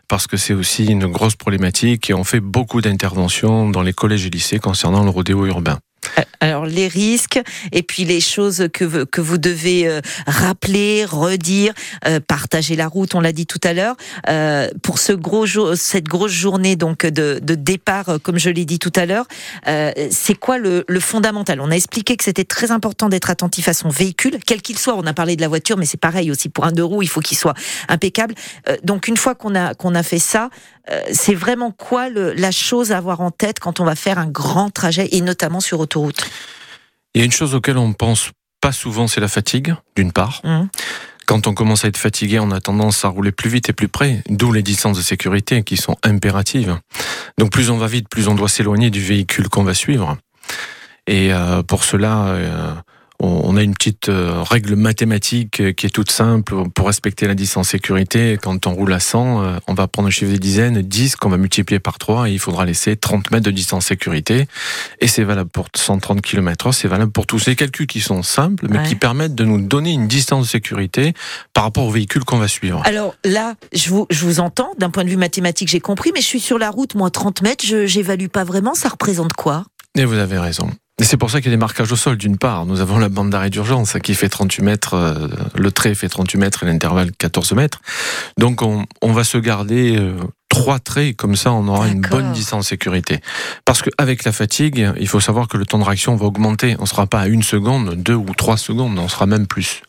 parce 0.08 0.28
que 0.28 0.38
c'est 0.38 0.54
aussi 0.54 0.86
une 0.86 1.08
grosse 1.08 1.36
problématique 1.36 2.10
et 2.10 2.14
on 2.14 2.24
fait 2.24 2.40
beaucoup 2.40 2.82
d'interventions 2.82 3.70
dans 3.70 3.82
les 3.82 3.94
collèges 3.94 4.26
et 4.26 4.30
lycées 4.30 4.60
concernant 4.60 5.04
le 5.04 5.10
rodéo 5.10 5.46
urbain. 5.46 5.80
Euh, 6.20 6.22
alors 6.40 6.66
les 6.66 6.88
risques 6.88 7.42
et 7.72 7.84
puis 7.84 8.06
les 8.06 8.22
choses 8.22 8.68
que, 8.74 9.04
que 9.06 9.22
vous 9.22 9.38
devez 9.38 9.88
euh, 9.88 10.02
rappeler, 10.28 11.06
redire, 11.06 11.74
euh, 12.06 12.20
partager 12.20 12.76
la 12.76 12.88
route, 12.88 13.16
on 13.16 13.22
l'a 13.22 13.32
dit 13.32 13.46
tout 13.46 13.60
à 13.64 13.74
l'heure, 13.74 13.96
pour 14.84 15.00
ce 15.00 15.14
gros 15.14 15.46
cette 15.76 16.06
grosse 16.06 16.32
journée 16.32 16.76
donc 16.76 17.06
de, 17.06 17.40
de 17.42 17.56
départ, 17.56 18.20
comme 18.24 18.38
je 18.38 18.50
l'ai 18.50 18.66
dit 18.66 18.80
tout 18.80 18.92
à 18.96 19.06
l'heure, 19.06 19.26
c'est 20.12 20.36
quoi 20.36 20.58
le, 20.58 20.84
le, 20.88 21.00
fondamental? 21.00 21.62
On 21.62 21.72
a 21.72 21.76
expliqué 21.76 22.18
que 22.18 22.24
c'était 22.24 22.44
très 22.44 22.72
important 22.72 23.10
d'être 23.10 23.30
attentif 23.30 23.68
à 23.68 23.74
son 23.74 23.90
véhicule, 23.90 24.38
quel 24.46 24.62
qu'il 24.62 24.78
soit. 24.78 24.96
On 24.96 25.06
a 25.06 25.14
parlé 25.14 25.36
de 25.36 25.42
la 25.42 25.48
voiture, 25.48 25.78
mais 25.78 25.86
c'est 25.86 26.00
pareil 26.00 26.32
aussi 26.32 26.50
pour 26.50 26.66
un 26.66 26.72
deux 26.72 26.84
roues, 26.84 27.02
il 27.02 27.10
faut 27.10 27.22
qu'il 27.22 27.38
soit 27.38 27.56
impeccable. 27.88 28.36
donc 28.84 29.08
une 29.08 29.18
fois 29.18 29.36
qu'on 29.36 29.56
a 29.56 29.74
qu'on 29.74 29.96
a 29.96 30.04
fait 30.04 30.20
ça, 30.20 30.50
c'est 31.12 31.36
vraiment 31.36 31.72
quoi 31.72 32.10
le, 32.10 32.34
la 32.34 32.52
chose 32.52 32.92
à 32.92 32.98
avoir 32.98 33.22
en 33.22 33.32
tête 33.32 33.60
quand 33.60 33.80
on 33.80 33.84
va 33.84 33.96
faire 33.96 34.20
un 34.20 34.28
grand 34.28 34.70
trajet 34.70 35.10
et 35.12 35.22
notamment 35.22 35.60
sur 35.60 35.80
autoroute? 35.80 36.30
Il 37.14 37.20
y 37.20 37.22
a 37.22 37.26
une 37.26 37.32
chose 37.32 37.56
auquel 37.56 37.78
on 37.78 37.94
pense 37.94 38.32
pas 38.62 38.72
souvent, 38.72 39.08
c'est 39.08 39.22
la 39.22 39.28
fatigue, 39.28 39.76
d'une 39.96 40.12
part. 40.12 40.42
Mmh. 40.44 40.66
Quand 41.26 41.46
on 41.46 41.54
commence 41.54 41.84
à 41.84 41.90
être 41.90 41.98
fatigué, 41.98 42.40
on 42.40 42.52
a 42.52 42.62
tendance 42.62 43.04
à 43.04 43.10
rouler 43.10 43.34
plus 43.34 43.50
vite 43.50 43.68
et 43.70 43.74
plus 43.74 43.90
près, 43.90 44.24
d'où 44.30 44.54
les 44.54 44.64
distances 44.64 44.98
de 44.98 45.04
sécurité 45.04 45.62
qui 45.62 45.76
sont 45.76 45.98
impératives. 46.04 46.80
Donc 47.38 47.52
plus 47.52 47.70
on 47.70 47.78
va 47.78 47.88
vite, 47.88 48.08
plus 48.08 48.30
on 48.30 48.36
doit 48.36 48.48
s'éloigner 48.48 48.90
du 48.90 49.02
véhicule 49.02 49.50
qu'on 49.50 49.64
va 49.64 49.74
suivre. 49.74 50.18
Et 51.06 51.34
euh, 51.34 51.64
pour 51.64 51.84
cela, 51.84 52.28
euh, 52.28 52.74
on 53.20 53.58
a 53.58 53.64
une 53.64 53.74
petite 53.74 54.10
euh, 54.10 54.44
règle 54.44 54.76
mathématique 54.76 55.60
euh, 55.60 55.72
qui 55.72 55.88
est 55.88 55.90
toute 55.90 56.12
simple 56.12 56.54
pour 56.76 56.86
respecter 56.86 57.28
la 57.28 57.34
distance 57.34 57.70
sécurité. 57.70 58.38
Quand 58.42 58.68
on 58.68 58.74
roule 58.74 58.94
à 58.94 59.00
100, 59.00 59.42
euh, 59.42 59.58
on 59.68 59.74
va 59.74 59.88
prendre 59.88 60.08
un 60.08 60.12
chiffre 60.12 60.32
des 60.32 60.38
dizaines, 60.38 60.82
10 60.82 61.16
qu'on 61.16 61.30
va 61.30 61.38
multiplier 61.38 61.80
par 61.80 61.98
3 61.98 62.30
et 62.30 62.34
il 62.34 62.40
faudra 62.40 62.66
laisser 62.66 62.96
30 62.96 63.32
mètres 63.32 63.46
de 63.46 63.52
distance 63.52 63.86
sécurité. 63.86 64.48
Et 65.02 65.08
c'est 65.08 65.24
valable 65.24 65.50
pour 65.50 65.68
130 65.76 66.22
km 66.22 66.72
c'est 66.74 66.88
valable 66.88 67.12
pour 67.12 67.26
tous 67.26 67.40
ces 67.40 67.56
calculs 67.56 67.88
qui 67.88 68.02
sont 68.02 68.24
simples 68.24 68.68
mais 68.70 68.84
qui 68.84 68.96
permettent 68.96 69.36
de 69.36 69.44
nous 69.44 69.62
donner 69.62 69.92
une 69.92 70.08
distance 70.08 70.46
de 70.46 70.50
sécurité 70.50 71.14
par 71.54 71.64
rapport 71.64 71.86
au 71.86 71.92
véhicule 71.92 72.24
qu'on 72.24 72.38
va 72.38 72.48
suivre. 72.48 72.82
Alors 72.86 73.16
là, 73.24 73.56
je 73.74 73.90
vous, 73.90 74.06
je 74.10 74.26
vous 74.26 74.40
entends, 74.40 74.72
d'un 74.78 74.90
point 74.90 75.04
de 75.04 75.10
vue 75.10 75.18
mathématique 75.18 75.70
j'ai 75.70 75.80
compris, 75.80 76.12
mais 76.14 76.22
je 76.22 76.26
suis 76.26 76.40
sur 76.40 76.58
la 76.58 76.70
route, 76.70 76.96
moi 76.96 77.10
30 77.10 77.42
mètres, 77.42 77.66
je 77.66 77.86
j'évalue 77.86 78.28
pas 78.28 78.44
vraiment, 78.44 78.76
ça 78.76 78.90
représente 78.90 79.34
quoi? 79.34 79.64
Et 79.96 80.06
vous 80.06 80.18
avez 80.18 80.38
raison. 80.38 80.70
Et 81.00 81.04
c'est 81.04 81.18
pour 81.18 81.30
ça 81.30 81.42
qu'il 81.42 81.52
y 81.52 81.54
a 81.54 81.56
des 81.56 81.60
marquages 81.60 81.92
au 81.92 81.96
sol, 81.96 82.18
d'une 82.18 82.38
part. 82.38 82.66
Nous 82.66 82.82
avons 82.82 82.98
la 82.98 83.10
bande 83.10 83.30
d'arrêt 83.30 83.52
d'urgence 83.52 83.98
qui 84.02 84.16
fait 84.16 84.30
38 84.30 84.64
mètres, 84.64 84.94
euh, 84.96 85.28
le 85.56 85.72
trait 85.72 85.94
fait 85.94 86.10
38 86.10 86.40
mètres 86.40 86.64
et 86.64 86.66
l'intervalle 86.66 87.12
14 87.12 87.54
mètres. 87.54 87.82
Donc 88.40 88.64
on, 88.64 88.84
on 89.04 89.12
va 89.12 89.24
se 89.24 89.38
garder 89.38 89.96
euh, 89.96 90.14
trois 90.50 90.80
traits, 90.80 91.16
comme 91.16 91.36
ça 91.36 91.52
on 91.52 91.68
aura 91.68 91.88
une 91.88 92.02
bonne 92.02 92.32
distance 92.32 92.70
sécurité. 92.70 93.20
Parce 93.64 93.84
qu'avec 93.84 94.24
la 94.24 94.32
fatigue, 94.32 94.92
il 95.00 95.08
faut 95.08 95.20
savoir 95.20 95.48
que 95.48 95.58
le 95.58 95.68
temps 95.68 95.78
de 95.78 95.84
réaction 95.84 96.16
va 96.16 96.26
augmenter. 96.26 96.76
On 96.80 96.84
ne 96.84 96.88
sera 96.88 97.06
pas 97.06 97.20
à 97.20 97.28
une 97.28 97.44
seconde, 97.44 97.94
deux 97.94 98.16
ou 98.16 98.34
trois 98.36 98.58
secondes, 98.58 98.98
on 98.98 99.08
sera 99.08 99.28
même 99.28 99.46
plus. 99.46 99.84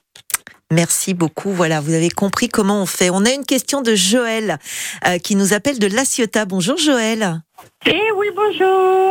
Merci 0.70 1.14
beaucoup. 1.14 1.50
Voilà, 1.50 1.80
vous 1.80 1.94
avez 1.94 2.10
compris 2.10 2.48
comment 2.48 2.82
on 2.82 2.86
fait. 2.86 3.08
On 3.10 3.24
a 3.24 3.30
une 3.30 3.46
question 3.46 3.80
de 3.80 3.94
Joël 3.94 4.58
euh, 5.06 5.18
qui 5.18 5.34
nous 5.34 5.54
appelle 5.54 5.78
de 5.78 5.86
La 5.86 6.04
Ciotat. 6.04 6.44
Bonjour 6.44 6.76
Joël. 6.76 7.40
Eh 7.86 8.12
oui, 8.16 8.26
bonjour. 8.36 9.10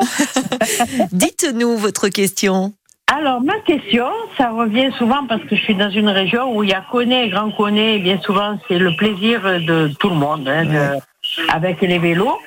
Dites-nous 1.12 1.78
votre 1.78 2.10
question. 2.10 2.74
Alors, 3.08 3.42
ma 3.42 3.58
question, 3.62 4.06
ça 4.38 4.50
revient 4.50 4.92
souvent 4.98 5.26
parce 5.28 5.42
que 5.46 5.56
je 5.56 5.62
suis 5.62 5.76
dans 5.76 5.90
une 5.90 6.10
région 6.10 6.56
où 6.56 6.64
il 6.64 6.70
y 6.70 6.74
a 6.74 6.84
connaît, 6.92 7.30
grand 7.30 7.52
connaît, 7.52 7.96
et 7.96 8.00
bien 8.00 8.20
souvent 8.22 8.60
c'est 8.68 8.78
le 8.78 8.96
plaisir 8.98 9.42
de 9.62 9.90
tout 9.98 10.10
le 10.10 10.16
monde, 10.16 10.48
hein, 10.48 11.00
avec 11.50 11.82
les 11.82 12.00
vélos. 12.00 12.38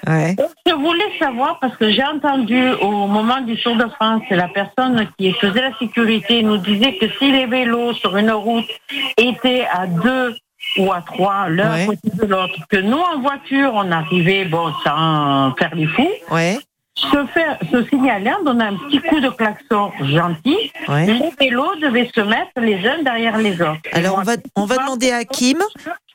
je 0.66 0.72
voulais 0.74 1.18
savoir, 1.18 1.58
parce 1.60 1.76
que 1.76 1.90
j'ai 1.90 2.04
entendu 2.04 2.72
au 2.80 3.06
moment 3.06 3.40
du 3.40 3.56
Tour 3.56 3.76
de 3.76 3.86
France, 3.88 4.22
la 4.30 4.48
personne 4.48 5.08
qui 5.18 5.32
faisait 5.32 5.62
la 5.62 5.78
sécurité 5.78 6.42
nous 6.42 6.58
disait 6.58 6.96
que 6.96 7.06
si 7.18 7.30
les 7.30 7.46
vélos 7.46 7.94
sur 7.94 8.16
une 8.16 8.30
route 8.30 8.70
étaient 9.16 9.66
à 9.72 9.86
deux 9.86 10.36
ou 10.78 10.92
à 10.92 11.00
trois, 11.00 11.48
l'un 11.48 11.72
à 11.72 11.86
côté 11.86 12.10
de 12.12 12.26
l'autre, 12.26 12.54
que 12.68 12.76
nous 12.76 12.98
en 12.98 13.20
voiture, 13.20 13.72
on 13.74 13.90
arrivait 13.90 14.44
bon 14.44 14.72
sans 14.84 15.54
faire 15.56 15.74
les 15.74 15.86
fous. 15.86 16.10
Ouais 16.30 16.58
se, 16.96 17.26
faire, 17.32 17.58
se 17.70 17.84
signaler 17.88 18.30
en 18.30 18.44
donnant 18.44 18.66
un 18.66 18.76
petit 18.76 19.00
coup 19.00 19.20
de 19.20 19.28
klaxon 19.30 19.90
gentil. 20.02 20.56
Les 20.88 21.30
vélos 21.38 21.76
devaient 21.76 22.10
se 22.14 22.20
mettre 22.20 22.50
les 22.56 22.86
uns 22.86 23.02
derrière 23.02 23.38
les 23.38 23.60
autres. 23.60 23.80
Alors 23.92 24.18
on 24.18 24.22
va, 24.22 24.32
on 24.56 24.64
va 24.64 24.78
demander 24.78 25.10
à 25.10 25.24
Kim. 25.24 25.58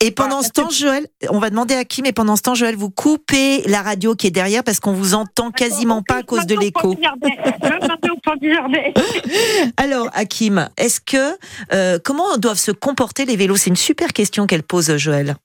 Et 0.01 0.11
pendant 0.11 0.41
ce 0.41 0.49
temps, 0.49 0.69
Joël, 0.69 1.07
on 1.29 1.39
va 1.39 1.49
demander 1.49 1.73
à 1.73 1.85
Kim. 1.85 2.05
Et 2.05 2.11
pendant 2.11 2.35
ce 2.35 2.41
temps, 2.41 2.53
Joël, 2.53 2.75
vous 2.75 2.89
coupez 2.89 3.61
la 3.67 3.81
radio 3.81 4.13
qui 4.13 4.27
est 4.27 4.31
derrière 4.31 4.63
parce 4.63 4.79
qu'on 4.79 4.91
vous 4.91 5.15
entend 5.15 5.51
quasiment 5.51 6.03
pas 6.03 6.17
à 6.17 6.23
cause 6.23 6.45
de 6.45 6.55
l'écho. 6.55 6.95
Alors, 9.77 10.09
Hakim, 10.13 10.69
est-ce 10.77 10.99
que 10.99 11.37
euh, 11.73 11.97
comment 12.03 12.37
doivent 12.37 12.59
se 12.59 12.71
comporter 12.71 13.25
les 13.25 13.37
vélos? 13.37 13.55
C'est 13.55 13.69
une 13.69 13.75
super 13.75 14.13
question 14.13 14.47
qu'elle 14.47 14.63
pose, 14.63 14.97
Joël. 14.97 15.35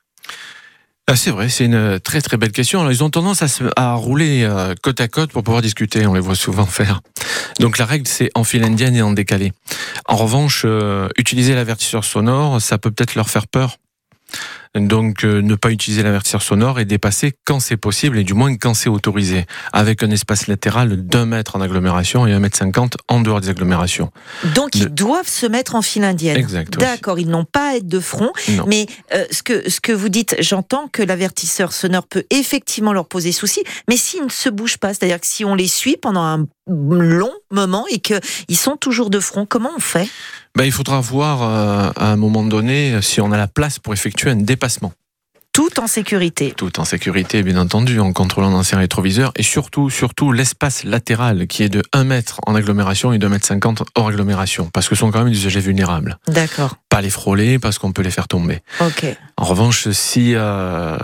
Ah, 1.13 1.17
c'est 1.17 1.33
vrai, 1.33 1.49
c'est 1.49 1.65
une 1.65 1.99
très 1.99 2.21
très 2.21 2.37
belle 2.37 2.53
question. 2.53 2.79
Alors, 2.79 2.93
ils 2.93 3.03
ont 3.03 3.11
tendance 3.11 3.43
à, 3.43 3.47
à 3.75 3.95
rouler 3.95 4.45
euh, 4.45 4.77
côte 4.81 5.01
à 5.01 5.09
côte 5.09 5.33
pour 5.33 5.43
pouvoir 5.43 5.61
discuter, 5.61 6.07
on 6.07 6.15
les 6.15 6.21
voit 6.21 6.37
souvent 6.37 6.67
faire. 6.79 7.01
Donc 7.59 7.79
la 7.79 7.85
règle, 7.85 8.07
c'est 8.07 8.31
en 8.37 8.45
file 8.45 8.63
indienne 8.63 8.95
et 8.95 9.03
en 9.03 9.11
décalé. 9.11 9.53
En 10.07 10.15
revanche, 10.15 10.63
euh, 10.65 11.09
utiliser 11.19 11.57
l'avertisseur 11.57 12.05
sonore, 12.05 12.63
ça 12.63 12.79
peut 12.79 12.93
peut-être 12.93 13.17
leur 13.17 13.29
faire 13.29 13.49
peur. 13.49 13.79
Donc 14.79 15.25
euh, 15.25 15.43
ne 15.43 15.57
pas 15.57 15.71
utiliser 15.71 16.05
l'avertisseur 16.05 16.43
sonore 16.43 16.79
et 16.79 16.85
dépasser 16.85 17.33
quand 17.45 17.59
c'est 17.59 17.77
possible 17.77 18.19
et 18.19 18.25
du 18.25 18.35
moins 18.35 18.57
quand 18.57 18.75
c'est 18.75 18.89
autorisé, 18.89 19.47
avec 19.73 20.05
un 20.05 20.11
espace 20.11 20.47
latéral 20.47 21.07
d'un 21.07 21.27
mètre 21.27 21.57
en 21.57 21.61
agglomération 21.61 22.27
et 22.27 22.33
un 22.33 22.39
mètre 22.39 22.57
cinquante 22.57 22.97
en 23.09 23.21
dehors 23.21 23.41
des 23.41 23.49
agglomérations. 23.49 24.13
Donc 24.55 24.77
ils 24.77 24.87
doivent 24.87 25.29
se 25.29 25.47
mettre 25.47 25.75
en 25.75 25.83
file 25.83 26.05
indienne. 26.05 26.37
Exact. 26.37 26.79
D'accord, 26.79 27.19
ils 27.19 27.29
n'ont 27.29 27.45
pas 27.45 27.73
à 27.73 27.77
être 27.77 27.89
de 27.89 27.99
front. 28.01 28.33
Mais 28.67 28.87
euh, 29.13 29.25
ce 29.33 29.43
que 29.43 29.69
ce 29.69 29.81
que 29.81 29.93
vous 29.93 30.09
dites, 30.09 30.37
j'entends 30.39 30.89
que 30.89 31.03
l'avertisseur 31.03 31.73
sonore 31.73 32.07
peut 32.07 32.25
effectivement 32.31 32.93
leur 32.93 33.09
poser 33.09 33.33
souci, 33.33 33.63
mais 33.89 33.97
s'ils 33.97 34.23
ne 34.23 34.29
se 34.29 34.49
bougent 34.49 34.79
pas, 34.79 34.89
c'est-à-dire 34.89 35.21
que 35.21 35.27
si 35.27 35.45
on 35.45 35.57
les 35.57 35.69
suit 35.69 35.97
pendant 35.97 36.23
un 36.23 36.47
long 36.69 37.33
moment 37.51 37.87
et 37.91 37.99
qu'ils 37.99 38.57
sont 38.57 38.77
toujours 38.77 39.11
de 39.11 39.19
front, 39.19 39.47
comment 39.47 39.71
on 39.77 39.81
fait? 39.81 40.09
Ben, 40.57 40.65
il 40.65 40.73
faudra 40.73 41.01
voir 41.01 41.43
euh, 41.43 41.93
à 41.97 42.13
un 42.13 42.17
moment 42.17 42.43
donné 42.43 43.01
si 43.03 43.21
on 43.21 43.31
a 43.31 43.37
la 43.37 43.47
place 43.47 43.79
pour 43.79 43.93
effectuer 43.93 44.31
un 44.31 44.37
dépassement. 44.61 44.93
Tout 45.53 45.81
en 45.81 45.87
sécurité. 45.87 46.53
Tout 46.57 46.79
en 46.79 46.85
sécurité, 46.85 47.43
bien 47.43 47.57
entendu, 47.57 47.99
en 47.99 48.13
contrôlant 48.13 48.51
l'ancien 48.51 48.79
rétroviseur 48.79 49.33
et 49.37 49.43
surtout, 49.43 49.91
surtout 49.91 50.33
l'espace 50.33 50.85
latéral 50.85 51.47
qui 51.47 51.63
est 51.63 51.69
de 51.69 51.83
1 51.93 52.05
mètre 52.05 52.41
en 52.47 52.55
agglomération 52.55 53.13
et 53.13 53.19
de 53.19 53.27
1 53.27 53.31
mètre 53.31 53.47
50 53.47 53.83
hors 53.97 54.09
agglomération, 54.09 54.69
parce 54.73 54.89
que 54.89 54.95
ce 54.95 55.01
sont 55.01 55.11
quand 55.11 55.25
même 55.25 55.33
des 55.33 55.39
usagers 55.39 55.61
vulnérables. 55.61 56.19
D'accord. 56.29 56.77
Pas 56.91 57.01
les 57.01 57.09
frôler 57.09 57.59
parce 57.59 57.79
qu'on 57.79 57.93
peut 57.93 58.03
les 58.03 58.11
faire 58.11 58.29
tomber. 58.29 58.61
Ok. 58.81 59.07
En 59.37 59.45
revanche, 59.45 59.89
si 59.91 60.33
euh, 60.35 60.99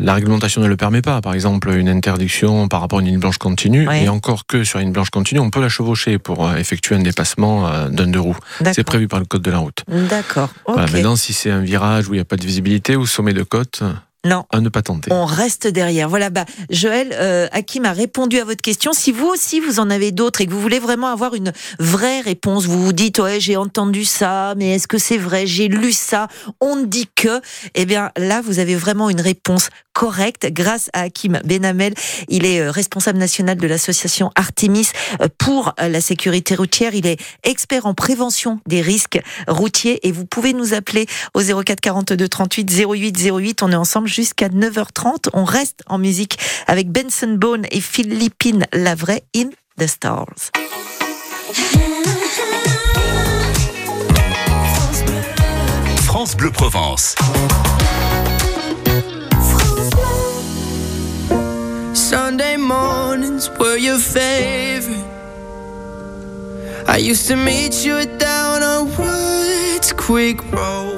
la 0.00 0.14
réglementation 0.14 0.60
ne 0.60 0.66
le 0.66 0.76
permet 0.76 1.02
pas, 1.02 1.20
par 1.20 1.34
exemple 1.34 1.70
une 1.70 1.88
interdiction 1.88 2.66
par 2.66 2.80
rapport 2.80 2.98
à 2.98 3.02
une 3.02 3.08
ligne 3.08 3.20
blanche 3.20 3.38
continue, 3.38 3.86
et 3.94 4.08
encore 4.08 4.46
que 4.46 4.64
sur 4.64 4.80
une 4.80 4.90
blanche 4.90 5.10
continue, 5.10 5.40
on 5.40 5.50
peut 5.50 5.60
la 5.60 5.68
chevaucher 5.68 6.18
pour 6.18 6.48
euh, 6.48 6.56
effectuer 6.56 6.96
un 6.96 7.02
dépassement 7.02 7.68
euh, 7.68 7.88
d'un 7.88 8.08
deux 8.08 8.18
roues. 8.18 8.38
C'est 8.72 8.82
prévu 8.82 9.06
par 9.06 9.20
le 9.20 9.26
code 9.26 9.42
de 9.42 9.50
la 9.50 9.58
route. 9.58 9.84
D'accord. 9.86 10.50
Voilà, 10.66 10.90
maintenant, 10.90 11.14
si 11.14 11.32
c'est 11.32 11.50
un 11.50 11.60
virage 11.60 12.08
où 12.08 12.14
il 12.14 12.16
n'y 12.16 12.22
a 12.22 12.24
pas 12.24 12.36
de 12.36 12.44
visibilité 12.44 12.96
ou 12.96 13.06
sommet 13.06 13.32
de 13.32 13.42
côte, 13.42 13.82
non. 14.28 14.44
À 14.52 14.60
ne 14.60 14.68
pas 14.68 14.82
tenter. 14.82 15.10
On 15.12 15.24
reste 15.24 15.66
derrière. 15.66 16.08
Voilà, 16.08 16.30
bah, 16.30 16.44
Joël, 16.70 17.14
euh, 17.14 17.48
Hakim 17.52 17.84
a 17.86 17.92
répondu 17.92 18.38
à 18.38 18.44
votre 18.44 18.60
question. 18.60 18.92
Si 18.92 19.10
vous 19.10 19.26
aussi, 19.26 19.58
vous 19.58 19.80
en 19.80 19.88
avez 19.90 20.12
d'autres 20.12 20.42
et 20.42 20.46
que 20.46 20.52
vous 20.52 20.60
voulez 20.60 20.78
vraiment 20.78 21.08
avoir 21.08 21.34
une 21.34 21.52
vraie 21.78 22.20
réponse, 22.20 22.66
vous 22.66 22.84
vous 22.84 22.92
dites, 22.92 23.18
ouais, 23.18 23.40
j'ai 23.40 23.56
entendu 23.56 24.04
ça, 24.04 24.54
mais 24.56 24.74
est-ce 24.74 24.86
que 24.86 24.98
c'est 24.98 25.16
vrai? 25.16 25.46
J'ai 25.46 25.68
lu 25.68 25.92
ça. 25.92 26.28
On 26.60 26.76
ne 26.76 26.84
dit 26.84 27.08
que, 27.14 27.40
eh 27.74 27.86
bien, 27.86 28.10
là, 28.16 28.42
vous 28.42 28.58
avez 28.58 28.76
vraiment 28.76 29.08
une 29.08 29.20
réponse 29.20 29.70
correcte 29.94 30.46
grâce 30.52 30.90
à 30.92 31.02
Hakim 31.02 31.40
Benamel. 31.44 31.94
Il 32.28 32.44
est 32.44 32.60
euh, 32.60 32.70
responsable 32.70 33.18
national 33.18 33.56
de 33.56 33.66
l'association 33.66 34.30
Artemis 34.36 34.90
euh, 35.20 35.28
pour 35.38 35.74
la 35.78 36.00
sécurité 36.00 36.54
routière. 36.54 36.94
Il 36.94 37.06
est 37.06 37.20
expert 37.42 37.86
en 37.86 37.94
prévention 37.94 38.60
des 38.68 38.80
risques 38.80 39.20
routiers 39.48 40.06
et 40.06 40.12
vous 40.12 40.24
pouvez 40.24 40.52
nous 40.52 40.74
appeler 40.74 41.06
au 41.34 41.40
04 41.40 41.80
42 41.80 42.28
38 42.28 42.86
08 42.86 43.30
08. 43.30 43.62
On 43.62 43.72
est 43.72 43.76
ensemble 43.76 44.08
jusqu'à 44.18 44.48
9h30. 44.48 45.28
On 45.32 45.44
reste 45.44 45.84
en 45.86 45.96
musique 45.96 46.40
avec 46.66 46.90
Benson 46.90 47.36
Bone 47.38 47.66
et 47.70 47.80
Philippine 47.80 48.66
Lavray 48.72 49.22
in 49.36 49.50
the 49.78 49.86
Stars. 49.86 50.50
France 56.02 56.36
Bleu 56.36 56.50
Provence. 56.50 57.14
Sunday 61.94 62.56
mornings 62.56 63.48
were 63.60 63.78
your 63.78 64.00
favorite. 64.00 65.06
I 66.88 66.96
I 66.96 66.98
used 66.98 67.28
to 67.28 67.36
meet 67.36 67.84
you 67.84 68.04
down 68.18 68.64
on 68.64 68.88
Woods 68.96 69.92
Quick 69.92 70.42
Road. 70.50 70.97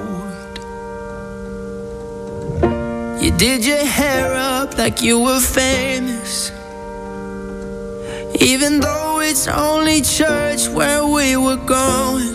Did 3.41 3.65
your 3.65 3.87
hair 3.87 4.35
up 4.35 4.77
like 4.77 5.01
you 5.01 5.19
were 5.19 5.41
famous. 5.41 6.51
Even 8.39 8.81
though 8.81 9.21
it's 9.23 9.49
only 9.49 10.03
church 10.03 10.69
where 10.69 11.07
we 11.07 11.39
were 11.39 11.57
going, 11.57 12.35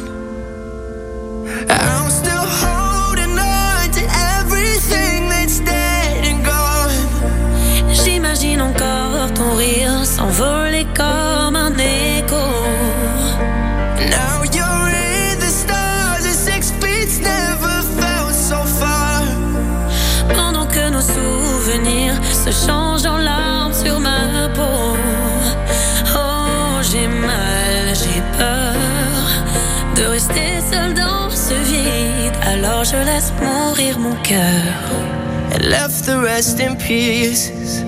I'm 1.70 2.05
cœur. 34.28 34.74
And 35.54 35.70
left 35.70 36.06
the 36.06 36.18
rest 36.20 36.60
in 36.60 36.76
pieces. 36.76 37.84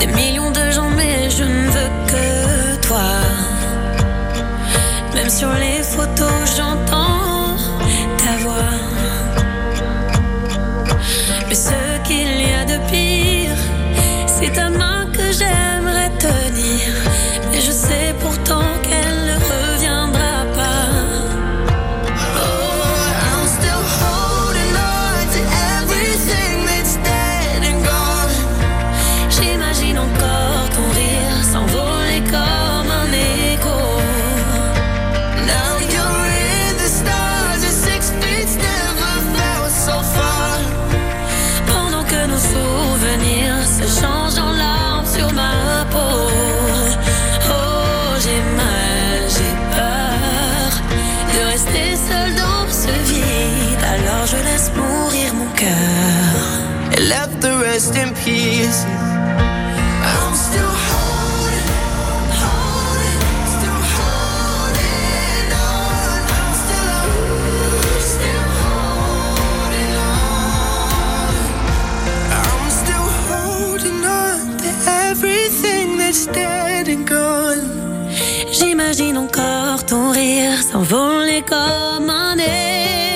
Des 0.00 0.06
millions 0.06 0.50
de 0.50 0.70
gens, 0.70 0.90
mais 0.96 1.28
je 1.30 1.44
ne 1.44 1.66
veux 1.74 1.90
que 2.06 2.86
toi. 2.86 3.10
Même 5.14 5.28
sur 5.28 5.52
les 5.54 5.82
photos, 5.82 6.56
j'entends 6.56 7.17
rest 57.60 57.96
in 57.96 58.14
pieces. 58.14 58.84
I'm 58.84 60.34
still 60.34 60.74
holding, 60.88 61.68
holding, 62.42 63.20
still 63.54 63.82
holding 63.96 65.52
on. 65.66 66.20
I'm 66.38 66.54
still, 66.64 67.02
still 68.14 68.48
holding 68.62 69.94
on. 70.08 71.34
I'm 72.38 72.70
still 72.82 73.08
holding 73.30 74.04
on 74.04 74.36
to 74.58 74.70
everything 75.08 75.98
that's 75.98 76.26
dead 76.26 76.88
and 76.88 77.06
gone. 77.06 77.62
J'imagine 78.52 79.18
encore 79.18 79.84
ton 79.84 80.10
rire 80.12 80.62
s'envoler 80.62 81.42
comme 81.42 82.10
un 82.10 82.36
écho. 82.38 83.07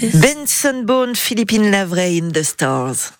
Benson 0.00 0.84
Bone, 0.86 1.14
Philippine 1.14 1.70
Lavray 1.70 2.16
in 2.16 2.30
the 2.32 2.42
Stars. 2.42 3.12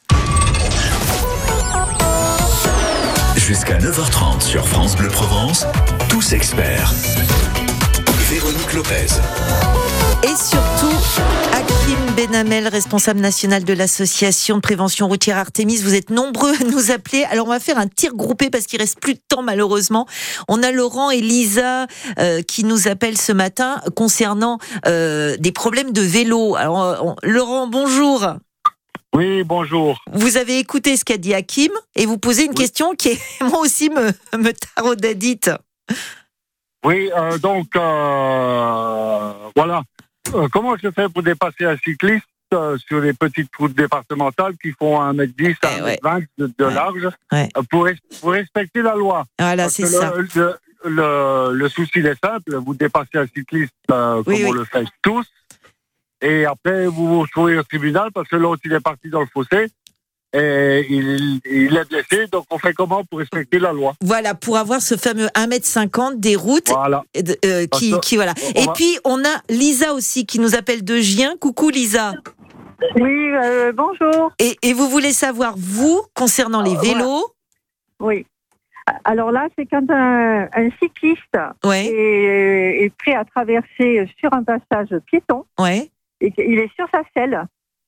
Jusqu'à 3.37 3.79
9h30 3.79 4.41
sur 4.41 4.67
France 4.67 4.97
Bleu 4.97 5.09
Provence, 5.09 5.67
tous 6.09 6.33
experts. 6.33 6.95
Véronique 8.31 8.73
Lopez. 8.75 9.07
Et 10.23 10.37
surtout, 10.37 10.95
Hakim 11.53 11.99
Benamel, 12.17 12.69
responsable 12.69 13.19
national 13.21 13.65
de 13.65 13.73
l'association 13.73 14.57
de 14.57 14.61
prévention 14.61 15.09
routière 15.09 15.37
Artemis. 15.39 15.79
Vous 15.79 15.95
êtes 15.95 16.11
nombreux 16.11 16.53
à 16.61 16.65
nous 16.65 16.91
appeler. 16.91 17.25
Alors, 17.31 17.47
on 17.47 17.51
va 17.51 17.59
faire 17.61 17.79
un 17.79 17.89
tir 17.89 18.15
groupé 18.15 18.51
parce 18.51 18.67
qu'il 18.67 18.81
reste 18.81 19.01
plus 19.01 19.15
de 19.15 19.21
temps, 19.29 19.43
malheureusement. 19.43 20.07
On 20.49 20.63
a 20.63 20.71
Laurent 20.71 21.11
et 21.11 21.21
Lisa 21.21 21.87
euh, 22.19 22.43
qui 22.43 22.65
nous 22.65 22.87
appellent 22.87 23.19
ce 23.19 23.33
matin 23.33 23.81
concernant 23.97 24.59
euh, 24.87 25.37
des 25.39 25.53
problèmes 25.53 25.93
de 25.93 26.03
vélo. 26.03 26.55
Alors, 26.57 26.83
euh, 26.85 26.97
on- 27.03 27.17
Laurent, 27.23 27.67
bonjour. 27.67 28.27
Oui, 29.15 29.43
bonjour. 29.43 29.99
Vous 30.13 30.37
avez 30.37 30.59
écouté 30.59 30.97
ce 30.97 31.05
qu'a 31.05 31.17
dit 31.17 31.35
Hakim 31.35 31.73
et 31.97 32.07
vous 32.07 32.19
posez 32.19 32.45
une 32.45 32.55
question 32.55 32.95
qui, 32.95 33.09
est, 33.09 33.21
moi 33.41 33.61
aussi, 33.61 33.91
me, 33.91 34.13
me 34.39 34.53
taraudait 34.53 35.17
dite. 35.17 35.51
Oui, 36.85 37.11
euh, 37.17 37.39
donc, 37.39 37.69
euh, 37.77 39.33
voilà. 39.55 39.83
Euh, 40.35 40.49
comment 40.53 40.77
je 40.77 40.91
fais 40.91 41.09
pour 41.09 41.23
dépasser 41.23 41.65
un 41.65 41.77
cycliste 41.77 42.25
euh, 42.55 42.77
sur 42.79 43.01
les 43.01 43.13
petites 43.13 43.55
routes 43.57 43.75
départementales 43.75 44.55
qui 44.61 44.73
font 44.73 45.01
1m10 45.13 45.57
à 45.63 45.69
Eh 45.79 45.83
ouais. 45.83 45.99
1m20 46.03 46.27
de, 46.39 46.53
de 46.59 46.65
Ouais. 46.65 46.75
large 46.75 47.09
Ouais. 47.33 47.49
pour, 47.71 47.87
res- 47.87 47.99
pour 48.21 48.33
respecter 48.33 48.83
la 48.83 48.95
loi? 48.95 49.25
Voilà, 49.39 49.69
c'est 49.69 49.87
ça. 49.87 50.13
le, 50.85 51.53
le, 51.53 51.69
souci 51.69 51.99
est 51.99 52.25
simple, 52.25 52.57
vous 52.57 52.75
dépassez 52.75 53.19
un 53.19 53.27
cycliste 53.27 53.73
Oui, 53.89 54.41
comme 54.43 54.49
on 54.49 54.53
le 54.53 54.65
fait 54.65 54.87
tous, 55.03 55.27
et 56.23 56.47
après 56.47 56.87
vous 56.87 57.07
vous 57.09 57.21
retrouvez 57.21 57.59
au 57.59 57.63
tribunal 57.63 58.11
parce 58.13 58.29
que 58.29 58.37
l'autre 58.37 58.63
il 58.65 58.73
est 58.73 58.81
parti 58.81 59.09
dans 59.11 59.21
le 59.21 59.27
fossé 59.27 59.69
et 60.33 60.87
il, 60.89 61.41
il 61.45 61.77
est 61.77 61.89
blessé, 61.89 62.27
donc 62.29 62.45
on 62.51 62.59
fait 62.59 62.73
comment 62.73 63.05
pour 63.05 63.19
respecter 63.19 63.59
la 63.59 63.73
loi 63.73 63.95
Voilà, 64.01 64.35
pour 64.35 64.57
avoir 64.57 64.81
ce 64.81 64.97
fameux 64.97 65.27
1m50 65.29 66.21
des 66.21 66.37
routes 66.37 66.69
Voilà. 66.71 67.03
euh, 67.45 67.67
qui, 67.67 68.17
voilà. 68.17 68.35
on 68.57 68.61
Et 68.61 68.67
va- 68.67 68.73
puis 68.73 68.99
on 69.05 69.19
a 69.25 69.43
Lisa 69.49 69.93
aussi 69.93 70.27
qui 70.27 70.39
nous 70.39 70.55
appelle 70.55 70.85
de 70.85 70.97
Gien. 70.99 71.35
Coucou 71.41 71.69
Lisa. 71.71 72.13
Oui, 72.97 73.31
euh, 73.33 73.73
bonjour. 73.73 74.33
Et, 74.39 74.57
et 74.63 74.73
vous 74.73 74.89
voulez 74.89 75.13
savoir 75.13 75.55
vous 75.59 76.01
concernant 76.15 76.63
les 76.63 76.77
Euh, 76.77 76.81
vélos 76.81 77.25
Oui. 78.01 78.27
Alors 79.05 79.31
là, 79.31 79.47
c'est 79.57 79.67
quand 79.67 79.89
un, 79.91 80.49
un 80.53 80.69
cycliste 80.83 81.37
Ouais, 81.65 81.87
est, 81.87 82.85
est 82.85 82.93
prêt 82.99 83.15
à 83.15 83.25
traverser 83.25 84.09
sur 84.19 84.33
un 84.33 84.43
passage 84.43 84.89
piéton 85.07 85.45
ouais. 85.59 85.91
et 86.21 86.31
qu'il 86.33 86.59
est 86.59 86.71
sur 86.75 86.87
sa 86.93 87.03
selle. 87.17 87.45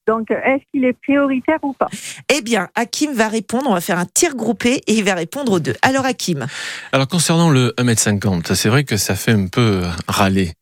Donc, 0.09 0.31
est-ce 0.31 0.63
qu'il 0.73 0.85
est 0.85 0.95
prioritaire 0.95 1.59
ou 1.63 1.75
pas? 1.75 1.89
Eh 2.29 2.43
bien, 2.43 2.69
Hakim 2.75 3.13
va 3.13 3.29
répondre. 3.29 3.67
On 3.69 3.75
va 3.75 3.81
faire 3.81 3.99
un 3.99 4.07
tir 4.07 4.35
groupé 4.35 4.83
et 4.87 4.95
il 4.95 5.05
va 5.05 5.15
répondre 5.15 5.53
aux 5.53 5.61
deux. 5.61 5.77
Alors 5.83 6.05
Hakim. 6.05 6.47
Alors 6.93 7.07
concernant 7.07 7.51
le 7.51 7.73
1m50, 7.79 8.55
c'est 8.55 8.69
vrai 8.69 8.85
que 8.85 8.97
ça 8.97 9.15
fait 9.15 9.33
un 9.33 9.47
peu 9.47 9.83
râler. 10.09 10.53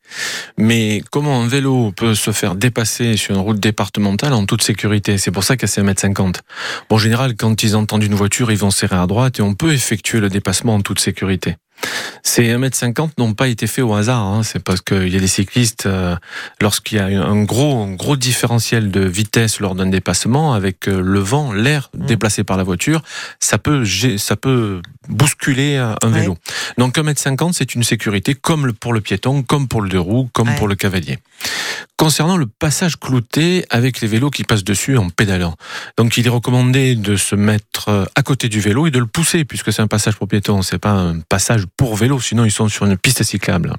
Mais 0.59 1.03
comment 1.11 1.40
un 1.40 1.46
vélo 1.46 1.92
peut 1.92 2.14
se 2.14 2.33
faire 2.33 2.55
dépasser 2.55 3.16
sur 3.16 3.35
une 3.35 3.40
route 3.40 3.61
départementale 3.61 4.33
en 4.35 4.44
toute 4.44 4.62
sécurité? 4.62 5.16
C'est 5.18 5.31
pour 5.31 5.44
ça 5.44 5.57
que 5.57 5.66
c'est 5.66 5.81
1m50. 5.81 6.40
Bon, 6.88 6.96
en 6.96 6.98
général, 6.98 7.35
quand 7.37 7.62
ils 7.62 7.76
entendent 7.76 8.03
une 8.03 8.14
voiture, 8.14 8.50
ils 8.53 8.59
vont 8.59 8.70
serrer 8.70 8.96
à 8.96 9.07
droite 9.07 9.38
et 9.38 9.42
on 9.42 9.55
peut 9.55 9.72
effectuer 9.72 10.20
le 10.20 10.29
dépassement 10.29 10.74
en 10.74 10.81
toute 10.81 11.00
sécurité. 11.00 11.57
Ces 12.22 12.42
1m50 12.54 13.10
n'ont 13.18 13.32
pas 13.34 13.48
été 13.48 13.66
faits 13.66 13.84
au 13.84 13.94
hasard. 13.94 14.22
hein. 14.22 14.42
C'est 14.42 14.62
parce 14.62 14.80
qu'il 14.82 15.08
y 15.08 15.16
a 15.16 15.20
des 15.20 15.26
cyclistes, 15.26 15.86
euh, 15.86 16.14
lorsqu'il 16.60 16.98
y 16.98 17.00
a 17.00 17.06
un 17.06 17.42
gros, 17.44 17.82
un 17.82 17.92
gros 17.94 18.16
différentiel 18.16 18.90
de 18.90 19.00
vitesse 19.00 19.60
lors 19.60 19.74
d'un 19.74 19.86
dépassement, 19.86 20.52
avec 20.52 20.86
euh, 20.88 21.00
le 21.00 21.18
vent, 21.20 21.52
l'air 21.52 21.90
déplacé 21.94 22.44
par 22.44 22.56
la 22.56 22.62
voiture, 22.62 23.02
ça 23.40 23.58
peut, 23.58 23.84
ça 24.18 24.36
peut 24.36 24.82
bousculer 25.08 25.76
euh, 25.76 25.94
un 26.02 26.08
vélo. 26.10 26.36
Donc 26.78 26.96
1m50, 26.98 27.52
c'est 27.54 27.74
une 27.74 27.82
sécurité 27.82 28.34
comme 28.34 28.72
pour 28.72 28.92
le 28.92 29.00
piéton, 29.00 29.42
comme 29.42 29.66
pour 29.68 29.80
le 29.80 29.88
deux 29.88 29.98
roues, 30.00 30.28
comme 30.32 30.48
Ouais. 30.48 30.56
pour 30.56 30.68
le 30.68 30.74
cavalier. 30.74 31.18
Concernant 32.00 32.38
le 32.38 32.46
passage 32.46 32.96
clouté 32.96 33.66
avec 33.68 34.00
les 34.00 34.08
vélos 34.08 34.30
qui 34.30 34.44
passent 34.44 34.64
dessus 34.64 34.96
en 34.96 35.10
pédalant. 35.10 35.54
Donc 35.98 36.16
il 36.16 36.26
est 36.26 36.30
recommandé 36.30 36.94
de 36.94 37.14
se 37.16 37.34
mettre 37.34 37.90
euh, 37.90 38.06
à 38.14 38.22
côté 38.22 38.48
du 38.48 38.58
vélo 38.58 38.86
et 38.86 38.90
de 38.90 38.98
le 38.98 39.04
pousser 39.04 39.44
puisque 39.44 39.70
c'est 39.70 39.82
un 39.82 39.86
passage 39.86 40.16
pour 40.16 40.26
piétons, 40.26 40.62
c'est 40.62 40.78
pas 40.78 40.92
un 40.92 41.20
passage 41.20 41.66
pour 41.76 41.96
vélo, 41.96 42.18
sinon 42.18 42.46
ils 42.46 42.50
sont 42.50 42.68
sur 42.68 42.86
une 42.86 42.96
piste 42.96 43.22
cyclable. 43.22 43.74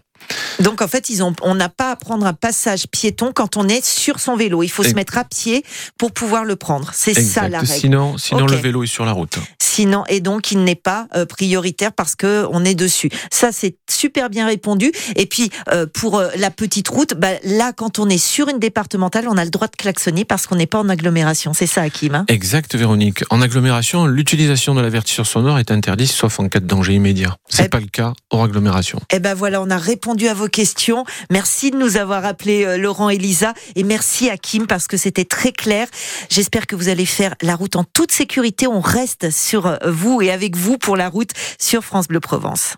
Donc 0.60 0.82
en 0.82 0.88
fait, 0.88 1.10
ils 1.10 1.24
ont, 1.24 1.34
on 1.42 1.56
n'a 1.56 1.70
pas 1.70 1.92
à 1.92 1.96
prendre 1.96 2.26
un 2.26 2.34
passage 2.34 2.88
piéton 2.88 3.32
quand 3.34 3.58
on 3.58 3.68
est 3.68 3.84
sur 3.86 4.20
son 4.20 4.36
vélo. 4.36 4.64
Il 4.64 4.70
faut 4.70 4.84
se 4.84 4.94
mettre 4.94 5.18
à 5.18 5.24
pied 5.24 5.64
pour 5.98 6.12
pouvoir 6.12 6.44
le 6.46 6.56
prendre. 6.56 6.92
C'est 6.94 7.14
ça 7.20 7.48
la 7.48 7.60
règle. 7.60 7.72
Sinon, 7.74 8.18
sinon 8.18 8.46
le 8.46 8.56
vélo 8.56 8.84
est 8.84 8.88
sur 8.88 9.06
la 9.06 9.12
route. 9.12 9.38
Sinon, 9.60 10.04
et 10.10 10.20
donc 10.20 10.52
il 10.52 10.64
n'est 10.64 10.76
pas 10.76 11.08
euh, 11.16 11.26
prioritaire 11.26 11.94
parce 11.94 12.16
que 12.16 12.46
on 12.52 12.66
est 12.66 12.76
dessus. 12.76 13.10
Ça, 13.32 13.52
c'est 13.52 13.78
super 13.90 14.30
bien 14.30 14.46
répondu. 14.46 14.92
Et 15.16 15.26
puis 15.26 15.50
euh, 15.72 15.86
pour 15.92 16.18
euh, 16.20 16.28
la 16.36 16.52
petite 16.52 16.90
route, 16.90 17.14
bah, 17.14 17.30
là, 17.44 17.72
quand 17.74 17.98
on 18.00 18.10
est 18.10 18.18
sur 18.18 18.50
une 18.50 18.60
départementale, 18.60 19.28
on 19.30 19.38
a 19.38 19.46
le 19.46 19.50
droit 19.50 19.68
de 19.68 19.76
klaxonner 19.78 20.26
parce 20.26 20.46
qu'on 20.48 20.56
n'est 20.56 20.68
pas 20.68 20.80
en 20.80 20.90
agglomération. 20.90 21.54
C'est 21.54 21.68
ça, 21.68 21.82
Hakim. 21.84 22.16
hein 22.16 22.26
Exact, 22.28 22.76
Véronique. 22.76 23.24
En 23.30 23.42
agglomération, 23.42 24.06
l'utilisation 24.06 24.76
de 24.76 24.82
l'avertisseur 24.82 25.26
sonore 25.26 25.58
est 25.60 25.72
interdite 25.72 26.12
sauf 26.12 26.40
en 26.40 26.50
cas 26.50 26.60
de 26.60 26.68
danger 26.68 26.94
immédiat. 26.94 27.38
C'est 27.50 27.66
Eh- 27.66 27.70
pas 27.70 27.80
le 27.80 27.88
cas 27.88 28.14
hors 28.30 28.44
agglomération. 28.44 29.00
Eh 29.12 29.20
ben 29.20 29.34
voilà, 29.34 29.62
on 29.62 29.70
a 29.70 29.78
répondu 29.78 30.21
à 30.28 30.34
vos 30.34 30.48
questions. 30.48 31.06
Merci 31.30 31.72
de 31.72 31.78
nous 31.78 31.98
avoir 31.98 32.26
appelé 32.26 32.66
euh, 32.66 32.78
Laurent 32.78 33.10
et 33.10 33.18
Lisa 33.18 33.54
et 33.76 33.84
merci 33.84 34.30
à 34.30 34.38
Kim 34.38 34.68
parce 34.68 34.88
que 34.88 34.98
c'était 34.98 35.26
très 35.26 35.52
clair. 35.52 35.88
J'espère 36.30 36.68
que 36.68 36.76
vous 36.76 36.90
allez 36.90 37.06
faire 37.06 37.36
la 37.42 37.56
route 37.56 37.76
en 37.76 37.84
toute 37.84 38.12
sécurité. 38.12 38.68
On 38.68 38.82
reste 38.82 39.32
sur 39.32 39.68
euh, 39.68 39.78
vous 39.88 40.22
et 40.22 40.32
avec 40.32 40.56
vous 40.56 40.78
pour 40.78 40.98
la 40.98 41.10
route 41.10 41.32
sur 41.60 41.84
France 41.84 42.08
Bleu 42.08 42.20
Provence. 42.20 42.76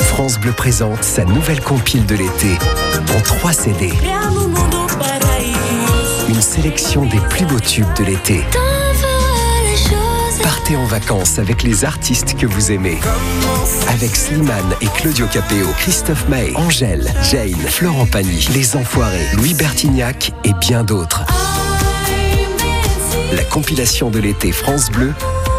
France 0.00 0.38
Bleu 0.38 0.52
présente 0.52 1.02
sa 1.02 1.24
nouvelle 1.24 1.60
compile 1.60 2.06
de 2.06 2.14
l'été 2.14 2.58
en 3.16 3.20
3 3.20 3.52
CD. 3.52 3.92
Une 6.28 6.40
sélection 6.40 7.04
des 7.06 7.20
plus 7.28 7.44
beaux 7.46 7.60
tubes 7.60 7.92
de 7.98 8.04
l'été. 8.04 8.44
Partez 10.44 10.76
en 10.76 10.84
vacances 10.84 11.38
avec 11.38 11.62
les 11.62 11.86
artistes 11.86 12.36
que 12.36 12.46
vous 12.46 12.70
aimez. 12.70 13.00
Avec 13.88 14.14
Slimane 14.14 14.74
et 14.82 14.88
Claudio 14.88 15.26
Capéo, 15.26 15.66
Christophe 15.78 16.28
Maé, 16.28 16.52
Angèle, 16.54 17.10
Jane, 17.30 17.54
Florent 17.66 18.04
Pagny, 18.04 18.46
Les 18.52 18.76
Enfoirés, 18.76 19.26
Louis 19.36 19.54
Bertignac 19.54 20.32
et 20.44 20.52
bien 20.60 20.84
d'autres. 20.84 21.24
La 23.32 23.44
compilation 23.44 24.10
de 24.10 24.18
l'été 24.18 24.52
France 24.52 24.90
Bleu, 24.90 25.14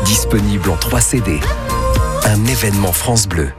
disponible 0.06 0.70
en 0.70 0.78
3 0.78 1.02
CD. 1.02 1.40
Un 2.26 2.46
événement 2.46 2.94
France 2.94 3.28
Bleu. 3.28 3.52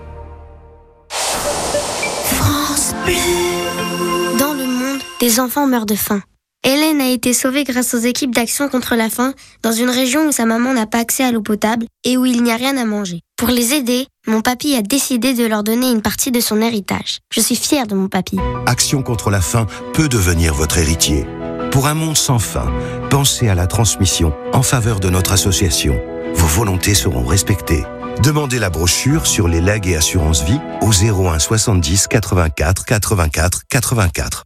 Dans 4.39 4.55
le 4.55 4.65
monde, 4.65 5.01
des 5.19 5.41
enfants 5.41 5.67
meurent 5.67 5.87
de 5.87 5.97
faim. 5.97 6.23
Hélène 6.67 7.01
a 7.01 7.07
été 7.07 7.33
sauvée 7.33 7.63
grâce 7.63 7.95
aux 7.95 7.99
équipes 7.99 8.35
d'action 8.35 8.69
contre 8.69 8.97
la 8.97 9.09
faim 9.09 9.35
dans 9.63 9.71
une 9.71 9.89
région 9.89 10.27
où 10.27 10.33
sa 10.33 10.47
maman 10.47 10.75
n'a 10.75 10.87
pas 10.87 10.99
accès 10.99 11.23
à 11.23 11.31
l'eau 11.31 11.41
potable 11.41 11.87
et 12.03 12.17
où 12.17 12.27
il 12.27 12.43
n'y 12.43 12.51
a 12.51 12.57
rien 12.57 12.77
à 12.77 12.85
manger. 12.85 13.21
Pour 13.37 13.51
les 13.51 13.73
aider, 13.73 14.09
mon 14.27 14.41
papy 14.41 14.75
a 14.75 14.83
décidé 14.83 15.33
de 15.33 15.47
leur 15.47 15.63
donner 15.63 15.89
une 15.93 16.03
partie 16.03 16.33
de 16.33 16.41
son 16.41 16.61
héritage. 16.61 17.21
Je 17.33 17.41
suis 17.41 17.55
fière 17.55 17.87
de 17.87 17.95
mon 17.95 18.09
papy. 18.09 18.37
Action 18.67 19.05
contre 19.05 19.31
la 19.31 19.41
faim 19.41 19.69
peut 19.95 20.09
devenir 20.09 20.55
votre 20.55 20.79
héritier. 20.79 21.25
Pour 21.71 21.87
un 21.87 21.95
monde 21.95 22.17
sans 22.17 22.41
faim, 22.41 22.73
pensez 23.11 23.49
à 23.49 23.55
la 23.55 23.69
transmission 23.69 24.35
en 24.53 24.63
faveur 24.63 24.99
de 24.99 25.09
notre 25.09 25.31
association. 25.31 26.03
Vos 26.35 26.49
volontés 26.49 26.97
seront 26.97 27.25
respectées. 27.25 27.85
Demandez 28.25 28.59
la 28.59 28.71
brochure 28.71 29.29
sur 29.29 29.47
les 29.47 29.61
legs 29.61 29.87
et 29.87 29.95
assurances 29.95 30.43
vie 30.43 30.59
au 30.81 30.91
01 30.91 31.39
70 31.39 32.09
84 32.09 32.85
84 32.85 33.63
84. 33.71 34.43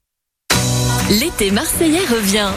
L'été 1.11 1.51
marseillais 1.51 2.07
revient. 2.07 2.51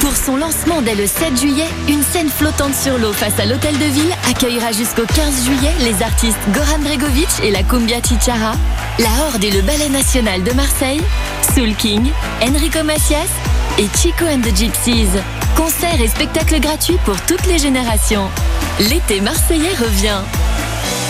Pour 0.00 0.14
son 0.14 0.36
lancement 0.36 0.82
dès 0.82 0.94
le 0.94 1.04
7 1.04 1.36
juillet, 1.36 1.66
une 1.88 2.04
scène 2.04 2.28
flottante 2.28 2.76
sur 2.76 2.96
l'eau 2.96 3.12
face 3.12 3.40
à 3.40 3.44
l'hôtel 3.44 3.76
de 3.76 3.84
ville 3.84 4.14
accueillera 4.30 4.70
jusqu'au 4.70 5.04
15 5.04 5.44
juillet 5.44 5.72
les 5.80 6.00
artistes 6.00 6.38
Goran 6.52 6.78
Bregovic 6.78 7.28
et 7.42 7.50
la 7.50 7.64
Cumbia 7.64 7.96
Chichara, 8.00 8.52
la 9.00 9.08
Horde 9.26 9.42
et 9.42 9.50
le 9.50 9.62
Ballet 9.62 9.88
National 9.88 10.44
de 10.44 10.52
Marseille, 10.52 11.00
Soul 11.56 11.74
King, 11.74 12.08
Enrico 12.40 12.84
Macias 12.84 13.30
et 13.78 13.88
Chico 13.98 14.26
and 14.26 14.42
the 14.42 14.56
Gypsies. 14.56 15.18
Concerts 15.56 16.00
et 16.00 16.08
spectacles 16.08 16.60
gratuits 16.60 16.98
pour 17.04 17.20
toutes 17.22 17.46
les 17.46 17.58
générations. 17.58 18.28
L'été 18.78 19.20
marseillais 19.20 19.74
revient. 19.74 20.20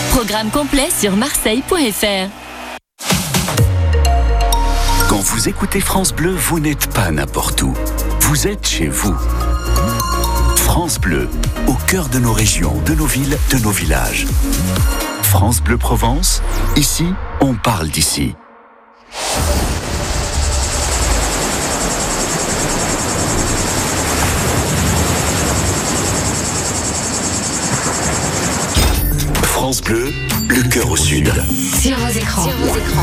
Programme 0.09 0.49
complet 0.49 0.89
sur 0.99 1.15
marseille.fr. 1.15 2.42
Vous 5.25 5.47
écoutez 5.47 5.79
France 5.79 6.13
Bleu, 6.13 6.31
vous 6.31 6.59
n'êtes 6.59 6.87
pas 6.93 7.09
n'importe 7.09 7.61
où. 7.61 7.73
Vous 8.19 8.45
êtes 8.45 8.67
chez 8.67 8.87
vous. 8.87 9.15
France 10.57 10.99
Bleu, 10.99 11.29
au 11.65 11.75
cœur 11.87 12.09
de 12.09 12.19
nos 12.19 12.33
régions, 12.33 12.75
de 12.85 12.93
nos 12.93 13.05
villes, 13.05 13.37
de 13.49 13.57
nos 13.59 13.69
villages. 13.69 14.27
France 15.23 15.61
Bleu 15.61 15.77
Provence, 15.77 16.43
ici, 16.75 17.07
on 17.39 17.55
parle 17.55 17.87
d'ici. 17.87 18.35
France 29.43 29.81
Bleu, 29.81 30.11
le 30.49 30.69
cœur 30.69 30.91
au 30.91 30.97
sud. 30.97 31.31
Sur 31.81 31.97
vos 31.97 32.09
écrans, 32.09 32.49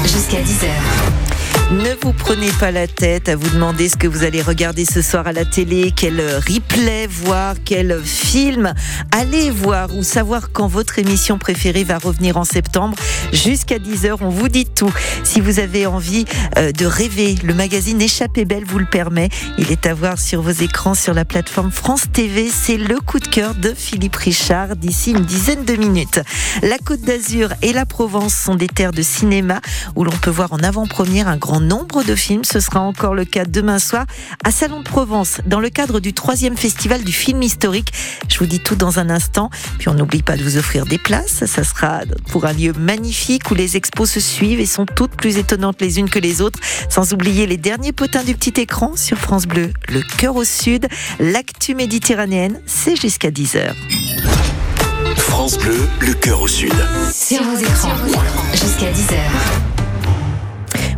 jusqu'à 0.05 0.43
10h. 0.43 1.40
Ne 1.71 1.95
vous 2.03 2.13
prenez 2.13 2.51
pas 2.59 2.73
la 2.73 2.89
tête 2.89 3.29
à 3.29 3.37
vous 3.37 3.49
demander 3.49 3.89
ce 3.89 3.97
que 3.97 4.09
vous 4.09 4.25
allez 4.25 4.43
regarder 4.43 4.85
ce 4.85 5.01
soir 5.03 5.29
à 5.29 5.33
la 5.33 5.45
télé, 5.45 5.93
quel 5.95 6.21
replay 6.21 7.07
voir, 7.07 7.55
quel 7.65 8.03
film 8.03 8.75
allez 9.13 9.51
voir 9.51 9.95
ou 9.95 10.03
savoir 10.03 10.51
quand 10.51 10.67
votre 10.67 10.99
émission 10.99 11.39
préférée 11.39 11.85
va 11.85 11.99
revenir 11.99 12.37
en 12.39 12.45
septembre. 12.45 12.97
Jusqu'à 13.33 13.79
10h, 13.79 14.17
on 14.21 14.31
vous 14.31 14.49
dit 14.49 14.67
tout. 14.67 14.93
Si 15.23 15.41
vous 15.41 15.61
avez 15.61 15.87
envie 15.87 16.25
euh, 16.59 16.73
de 16.73 16.87
rêver, 16.87 17.37
le 17.45 17.55
magazine 17.55 18.03
Échappée 18.03 18.45
Belle 18.45 18.65
vous 18.65 18.81
le 18.81 18.87
permet. 18.87 19.29
Il 19.57 19.71
est 19.71 19.87
à 19.87 19.95
voir 19.95 20.19
sur 20.19 20.43
vos 20.43 20.51
écrans 20.51 20.97
sur 20.97 21.15
la 21.15 21.25
plateforme 21.25 21.71
France 21.71 22.07
TV. 22.13 22.51
C'est 22.51 22.79
le 22.79 22.99
coup 22.99 23.21
de 23.21 23.29
cœur 23.29 23.55
de 23.55 23.73
Philippe 23.77 24.17
Richard 24.17 24.75
d'ici 24.75 25.13
une 25.13 25.25
dizaine 25.25 25.65
de 25.65 25.77
minutes. 25.77 26.21
La 26.63 26.79
Côte 26.79 27.03
d'Azur 27.03 27.51
et 27.63 27.73
la 27.73 27.87
Provence 27.87 28.35
sont 28.35 28.57
des 28.57 28.67
terres 28.67 28.93
de 28.93 29.03
cinéma 29.03 29.61
où 29.95 30.03
l'on 30.03 30.11
peut 30.11 30.31
voir 30.31 30.53
en 30.53 30.59
avant-première 30.59 31.29
un 31.29 31.37
grand 31.37 31.60
nombre 31.61 32.03
de 32.03 32.15
films. 32.15 32.45
Ce 32.45 32.61
sera 32.61 32.81
encore 32.81 33.15
le 33.15 33.25
cas 33.25 33.45
demain 33.45 33.79
soir 33.79 34.07
à 34.45 34.51
Salon 34.51 34.81
de 34.81 34.85
Provence, 34.85 35.41
dans 35.47 35.61
le 35.61 35.71
cadre 35.71 36.01
du 36.01 36.13
troisième 36.13 36.57
festival 36.57 37.05
du 37.05 37.13
film 37.13 37.43
historique. 37.43 37.93
Je 38.29 38.39
vous 38.39 38.47
dis 38.47 38.61
tout 38.61 38.77
dans 38.77 38.99
un 38.99 39.11
instant. 39.11 39.51
Puis 39.79 39.89
on 39.89 39.95
n'oublie 39.95 40.23
pas 40.23 40.37
de 40.37 40.43
vous 40.43 40.57
offrir 40.57 40.87
des 40.87 40.99
places. 40.99 41.45
Ça 41.47 41.65
sera 41.65 42.01
pour 42.31 42.47
un 42.47 42.53
lieu 42.53 42.73
magnifique 42.73 43.51
où 43.51 43.55
les 43.55 43.77
expos 43.77 44.11
se 44.11 44.21
suivent 44.21 44.61
et 44.61 44.67
sont 44.67 44.87
toutes 44.87 45.13
plus 45.13 45.39
étonnantes 45.39 45.81
les 45.81 45.99
unes 45.99 46.11
que 46.11 46.19
les 46.19 46.41
autres. 46.41 46.59
Sans 46.89 47.13
oublier 47.13 47.47
les 47.47 47.57
derniers 47.57 47.93
potins 47.93 48.25
du 48.25 48.35
petit 48.35 48.61
écran 48.61 48.97
sur 48.97 49.19
France 49.19 49.47
Bleu. 49.47 49.73
Le 49.89 50.03
cœur 50.19 50.37
au 50.37 50.45
sud, 50.45 50.89
l'actu 51.19 51.75
méditerranéenne, 51.75 52.61
c'est 52.67 53.01
jusqu'à 53.01 53.31
10h. 53.31 53.75
France 55.17 55.59
Bleu, 55.59 55.89
le 56.01 56.15
cœur 56.15 56.41
au 56.43 56.49
sud. 56.49 56.73
Sur 57.13 57.43
vos 57.43 57.57
écrans, 57.57 57.97
jusqu'à 58.53 58.91
10h. 58.93 59.80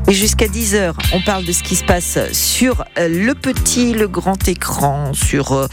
Et 0.09 0.13
jusqu'à 0.15 0.47
10h, 0.47 0.95
on 1.13 1.23
parle 1.23 1.45
de 1.45 1.53
ce 1.53 1.63
qui 1.63 1.77
se 1.77 1.85
passe 1.85 2.19
sur 2.33 2.85
euh, 2.99 3.09
le 3.09 3.35
petit, 3.35 3.95
le 3.95 4.09
grand 4.09 4.49
écran, 4.49 5.13
sur 5.15 5.53
euh, 5.53 5.67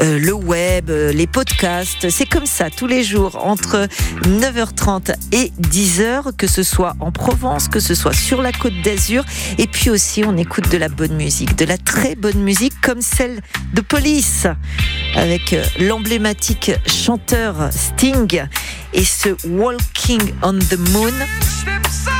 euh, 0.00 0.18
le 0.18 0.32
web, 0.32 0.90
les 0.90 1.26
podcasts. 1.26 2.10
C'est 2.10 2.26
comme 2.26 2.46
ça 2.46 2.68
tous 2.68 2.86
les 2.86 3.02
jours 3.02 3.40
entre 3.44 3.88
9h30 4.24 5.14
et 5.32 5.50
10h, 5.60 6.36
que 6.36 6.46
ce 6.46 6.62
soit 6.62 6.94
en 7.00 7.10
Provence, 7.10 7.68
que 7.68 7.80
ce 7.80 7.94
soit 7.94 8.12
sur 8.12 8.42
la 8.42 8.52
côte 8.52 8.78
d'Azur. 8.84 9.24
Et 9.58 9.66
puis 9.66 9.88
aussi, 9.88 10.24
on 10.26 10.36
écoute 10.36 10.70
de 10.70 10.76
la 10.76 10.88
bonne 10.88 11.16
musique, 11.16 11.56
de 11.56 11.64
la 11.64 11.78
très 11.78 12.14
bonne 12.14 12.42
musique 12.42 12.78
comme 12.82 13.00
celle 13.00 13.40
de 13.72 13.80
Police, 13.80 14.46
avec 15.16 15.56
l'emblématique 15.78 16.72
chanteur 16.86 17.70
Sting 17.72 18.42
et 18.92 19.04
ce 19.04 19.30
Walking 19.48 20.32
on 20.42 20.58
the 20.58 20.78
Moon. 20.92 22.19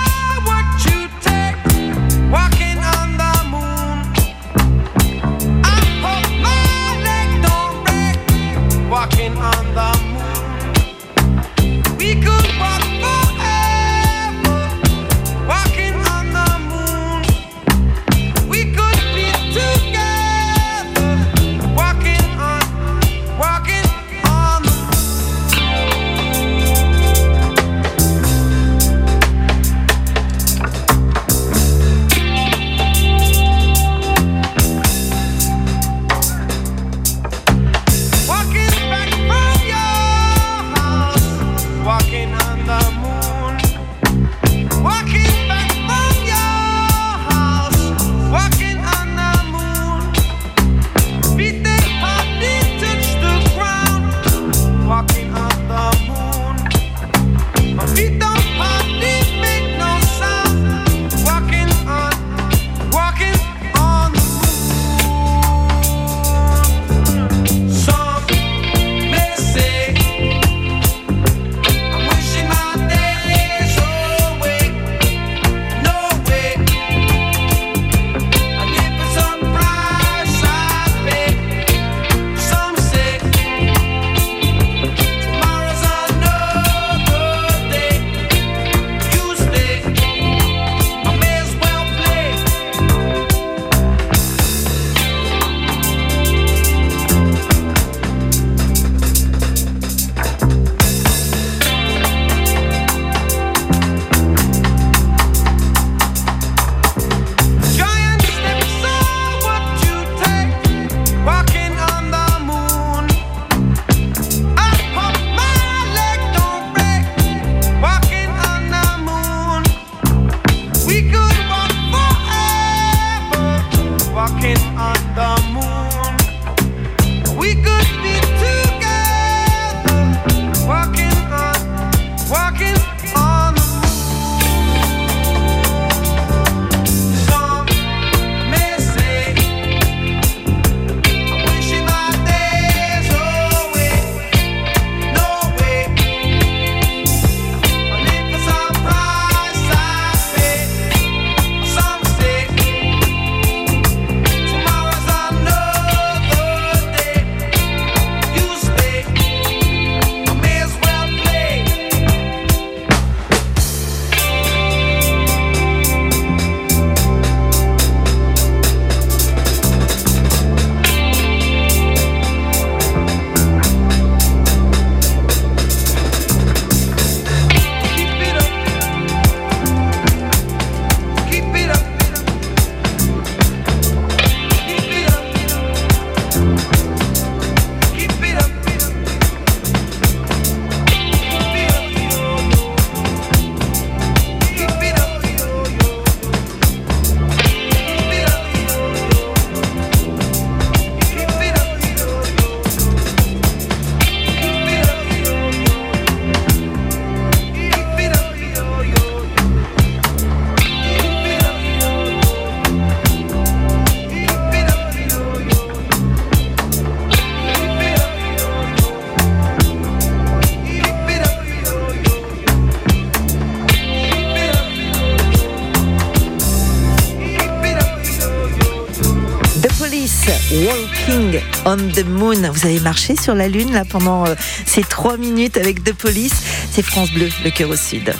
On 231.70 231.76
the 231.76 232.04
Moon. 232.04 232.50
Vous 232.52 232.66
avez 232.66 232.80
marché 232.80 233.14
sur 233.16 233.34
la 233.34 233.46
Lune 233.48 233.72
là 233.72 233.84
pendant 233.84 234.26
euh, 234.26 234.34
ces 234.66 234.82
trois 234.82 235.16
minutes 235.16 235.56
avec 235.56 235.84
The 235.84 235.92
Police. 235.92 236.34
C'est 236.70 236.82
France 236.82 237.12
Bleu, 237.12 237.28
le 237.44 237.50
cœur 237.50 237.70
au 237.70 237.76
sud. 237.76 238.12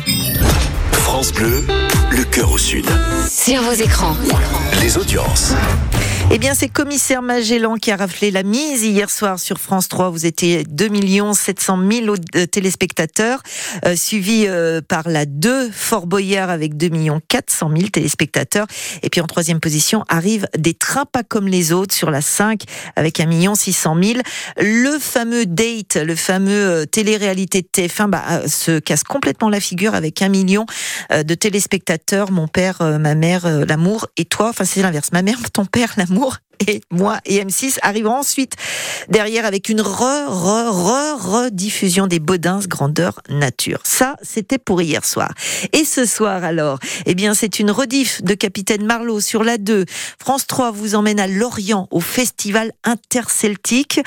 France 0.93 1.33
Bleu, 1.33 1.65
le 2.13 2.25
cœur 2.25 2.53
au 2.53 2.59
sud. 2.59 2.87
Sur 3.29 3.63
vos 3.63 3.73
écrans. 3.73 4.17
Les 4.81 4.97
audiences. 4.97 5.53
Eh 6.33 6.38
bien, 6.38 6.55
c'est 6.55 6.69
commissaire 6.69 7.23
Magellan 7.23 7.75
qui 7.75 7.90
a 7.90 7.97
raflé 7.97 8.31
la 8.31 8.45
mise 8.45 8.85
hier 8.85 9.11
soir 9.11 9.40
sur 9.40 9.59
France 9.59 9.88
3. 9.88 10.11
Vous 10.11 10.27
étiez 10.27 10.62
2 10.62 10.88
700 11.35 11.79
000 11.90 12.14
euh, 12.37 12.47
téléspectateurs, 12.47 13.43
euh, 13.85 13.97
suivi 13.97 14.45
euh, 14.47 14.81
par 14.81 15.09
la 15.09 15.27
2 15.27 15.71
Fort 15.73 16.07
Boyard 16.07 16.49
avec 16.49 16.77
2 16.77 16.88
400 17.27 17.71
000 17.77 17.88
téléspectateurs. 17.88 18.69
Et 19.03 19.11
puis 19.11 19.21
en 19.21 19.27
troisième 19.27 19.59
position 19.59 20.05
arrive 20.09 20.47
des 20.57 20.73
trains 20.73 21.05
pas 21.05 21.25
comme 21.25 21.49
les 21.49 21.73
autres 21.73 21.95
sur 21.95 22.12
la 22.12 22.21
5 22.21 22.62
avec 22.95 23.19
1 23.19 23.57
600 23.57 23.97
000. 24.01 24.21
Le 24.59 25.01
fameux 25.01 25.47
Date, 25.47 25.97
le 25.97 26.14
fameux 26.14 26.53
euh, 26.53 26.87
télé-réalité 26.87 27.62
de 27.62 27.66
TF1, 27.66 28.09
bah, 28.09 28.23
euh, 28.31 28.47
se 28.47 28.79
casse 28.79 29.03
complètement 29.03 29.49
la 29.49 29.59
figure 29.59 29.97
avec 29.97 30.23
1 30.23 30.29
million 30.29 30.64
euh, 31.11 31.25
de 31.25 31.35
téléspectateurs. 31.35 32.31
Mon 32.31 32.47
père, 32.47 32.83
ma 33.01 33.16
mère, 33.16 33.49
l'amour 33.66 34.07
et 34.16 34.25
toi. 34.25 34.51
Enfin, 34.51 34.64
c'est 34.64 34.81
l'inverse. 34.83 35.11
Ma 35.12 35.23
mère, 35.23 35.38
ton 35.53 35.64
père, 35.64 35.93
l'amour 35.97 36.19
d'amour 36.20 36.50
et 36.66 36.81
moi 36.90 37.18
et 37.25 37.42
M6 37.42 37.79
arrivent 37.83 38.09
ensuite 38.09 38.55
derrière 39.09 39.44
avec 39.44 39.68
une 39.68 39.81
re, 39.81 40.27
re, 40.29 40.70
re, 40.70 41.44
rediffusion 41.44 42.07
des 42.07 42.18
Baudins 42.18 42.61
grandeur 42.66 43.20
nature. 43.29 43.81
Ça, 43.85 44.16
c'était 44.23 44.59
pour 44.59 44.83
hier 44.83 45.05
soir. 45.05 45.33
Et 45.73 45.85
ce 45.85 46.05
soir 46.05 46.44
alors, 46.44 46.79
eh 47.07 47.14
bien, 47.14 47.35
c'est 47.35 47.59
une 47.61 47.70
rediff 47.70 48.23
de 48.23 48.35
Capitaine 48.35 48.85
Marlowe 48.85 49.20
sur 49.20 49.44
la 49.44 49.59
2. 49.59 49.85
France 50.18 50.46
3 50.46 50.70
vous 50.70 50.94
emmène 50.94 51.20
à 51.20 51.27
Lorient 51.27 51.88
au 51.90 52.01
festival 52.01 52.73
interceltique 52.85 54.01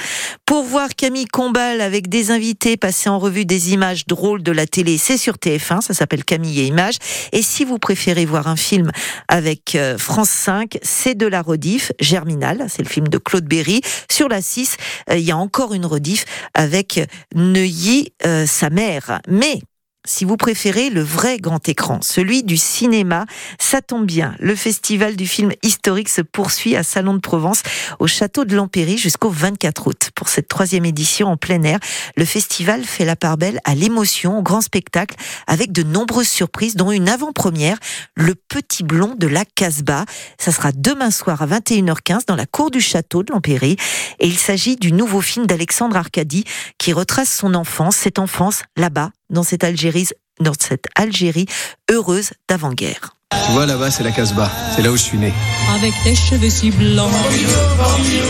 pour 0.46 0.64
voir 0.64 0.90
Camille 0.96 1.26
Combal 1.26 1.82
avec 1.82 2.10
des 2.10 2.32
invités 2.32 2.78
passer 2.78 3.10
en 3.10 3.20
revue 3.20 3.46
des 3.46 3.74
images 3.74 4.06
drôles 4.08 4.44
de 4.44 4.52
la 4.52 4.66
télé. 4.66 4.98
C'est 4.98 5.18
sur 5.18 5.36
TF1, 5.36 5.82
ça 5.82 5.94
s'appelle 5.94 6.24
Camille 6.24 6.62
et 6.62 6.66
Images. 6.66 6.98
Et 7.32 7.42
si 7.42 7.66
vous 7.66 7.80
préférez 7.80 8.26
voir 8.26 8.48
un 8.48 8.56
film 8.56 8.92
avec 9.28 9.76
euh, 9.76 9.98
France 9.98 10.30
5, 10.30 10.78
c'est 10.82 11.16
de 11.16 11.28
la 11.28 11.42
rediff 11.42 11.92
Germinal, 12.00 12.43
c'est 12.68 12.84
le 12.84 12.90
film 12.90 13.08
de 13.08 13.18
Claude 13.18 13.46
Berry. 13.46 13.82
Sur 14.10 14.28
la 14.30 14.42
6, 14.42 14.78
euh, 15.10 15.18
il 15.18 15.24
y 15.24 15.32
a 15.32 15.38
encore 15.38 15.74
une 15.74 15.86
rediff 15.86 16.26
avec 16.54 17.00
Neuilly, 17.36 18.14
euh, 18.26 18.46
sa 18.46 18.70
mère. 18.70 19.20
Mais 19.28 19.62
si 20.06 20.26
vous 20.26 20.36
préférez 20.36 20.90
le 20.90 21.02
vrai 21.02 21.38
grand 21.38 21.68
écran, 21.70 22.00
celui 22.02 22.44
du 22.44 22.58
cinéma, 22.58 23.26
ça 23.58 23.82
tombe 23.82 24.06
bien. 24.06 24.36
Le 24.40 24.54
festival 24.54 25.16
du 25.16 25.26
film 25.26 25.52
historique 25.64 26.10
se 26.10 26.22
poursuit 26.22 26.76
à 26.76 26.84
Salon 26.84 27.14
de 27.14 27.20
Provence, 27.20 27.64
au 28.00 28.08
château 28.08 28.44
de 28.44 28.54
l'Empéry, 28.56 28.98
jusqu'au 28.98 29.30
24 29.30 29.88
août. 29.88 30.10
Pour 30.14 30.28
cette 30.28 30.50
troisième 30.50 30.84
édition 30.84 31.30
en 31.30 31.38
plein 31.38 31.64
air, 31.64 31.80
le 32.18 32.26
festival 32.26 32.84
fait 32.84 33.06
la 33.06 33.16
part 33.16 33.38
belle 33.38 33.62
à 33.64 33.76
l'émotion, 33.76 34.40
au 34.40 34.42
grand 34.42 34.62
spectacle, 34.62 35.16
avec 35.48 35.72
de 35.72 35.84
nombreuses 35.84 36.28
surprises, 36.28 36.76
dont 36.76 36.92
une 36.92 37.08
avant-première, 37.08 37.78
Le 38.16 38.36
Petit 38.36 38.84
Blond 38.84 39.16
de 39.18 39.28
la 39.28 39.46
Casbah. 39.46 40.04
Ça 40.38 40.52
sera 40.52 40.74
demain 40.74 41.12
soir 41.12 41.42
à 41.42 41.48
21h15 41.48 42.26
dans 42.28 42.36
la 42.36 42.46
cour 42.46 42.72
du 42.72 42.82
château 42.82 43.24
de 43.24 43.32
l'Empéry. 43.32 43.78
Et 44.20 44.28
il 44.28 44.38
s'agit 44.38 44.76
du 44.76 44.92
nouveau 44.92 45.22
film 45.22 45.48
d'Alexandre 45.48 45.96
Arcadi 45.96 46.44
qui 46.78 46.92
retrace 46.92 47.34
son 47.34 47.54
enfance, 47.54 47.96
cette 47.96 48.20
enfance 48.20 48.64
là-bas, 48.76 49.12
dans 49.30 49.44
cette 49.44 49.64
Algérie, 49.64 50.08
dans 50.40 50.54
cette 50.60 50.86
Algérie 50.96 51.48
heureuse 51.92 52.32
d'avant-guerre. 52.48 53.16
Tu 53.46 53.52
vois 53.52 53.66
là-bas, 53.66 53.90
c'est 53.90 54.04
la 54.04 54.12
Casbah. 54.12 54.50
C'est 54.76 54.84
là 54.84 54.92
où 54.92 54.96
je 54.96 55.02
suis 55.02 55.18
né. 55.18 55.34
Avec 55.74 55.92
tes 56.04 56.16
cheveux 56.16 56.50
si 56.52 56.70
blancs. 56.70 57.12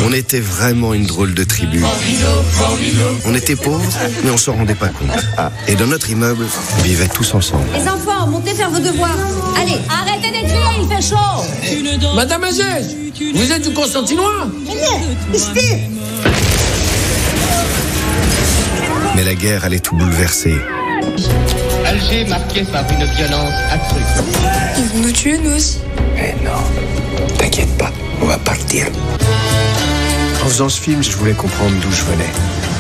On 0.06 0.14
était 0.14 0.40
vraiment 0.40 0.94
une 0.94 1.06
drôle 1.06 1.34
de 1.34 1.44
tribu. 1.44 1.84
On 3.26 3.36
était 3.36 3.58
pauvres, 3.58 3.92
mais 4.24 4.32
on 4.32 4.38
s'en 4.38 4.54
rendait 4.54 4.76
pas 4.76 4.88
compte. 4.88 5.12
Et 5.68 5.76
dans 5.76 5.88
notre 5.88 6.10
immeuble, 6.10 6.46
on 6.80 6.82
vivait 6.84 7.10
tous 7.10 7.34
ensemble. 7.34 7.68
Les 7.74 7.88
enfants, 7.88 8.28
montez 8.28 8.56
faire 8.56 8.70
vos 8.70 8.80
devoirs. 8.80 9.18
Allez, 9.58 9.78
arrêtez 9.90 10.32
d'écrire, 10.32 10.72
il 10.82 10.88
fait 10.88 11.02
chaud. 11.02 12.16
Madame 12.16 12.46
Aziz, 12.46 12.96
vous 13.36 13.52
êtes 13.52 13.68
du 13.68 13.74
Constantinois? 13.74 14.48
Mais 19.16 19.24
la 19.26 19.36
guerre 19.36 19.66
allait 19.66 19.80
tout 19.80 19.96
bouleverser. 19.96 20.56
Alger 21.86 22.26
marqué 22.26 22.64
par 22.64 22.84
une 22.92 23.06
violence 23.06 23.54
accrue. 23.72 24.02
Ils 24.78 24.86
vont 24.86 25.00
nous 25.00 25.12
tuer, 25.12 25.38
nous 25.38 25.56
aussi. 25.56 25.80
Eh 26.18 26.34
non, 26.44 26.52
t'inquiète 27.38 27.78
pas, 27.78 27.92
on 28.22 28.26
va 28.26 28.38
partir. 28.38 28.88
En 30.44 30.48
faisant 30.48 30.70
ce 30.70 30.82
film, 30.82 31.02
je 31.04 31.12
voulais 31.18 31.34
comprendre 31.34 31.76
d'où 31.82 31.92
je 31.92 32.04
venais, 32.04 32.30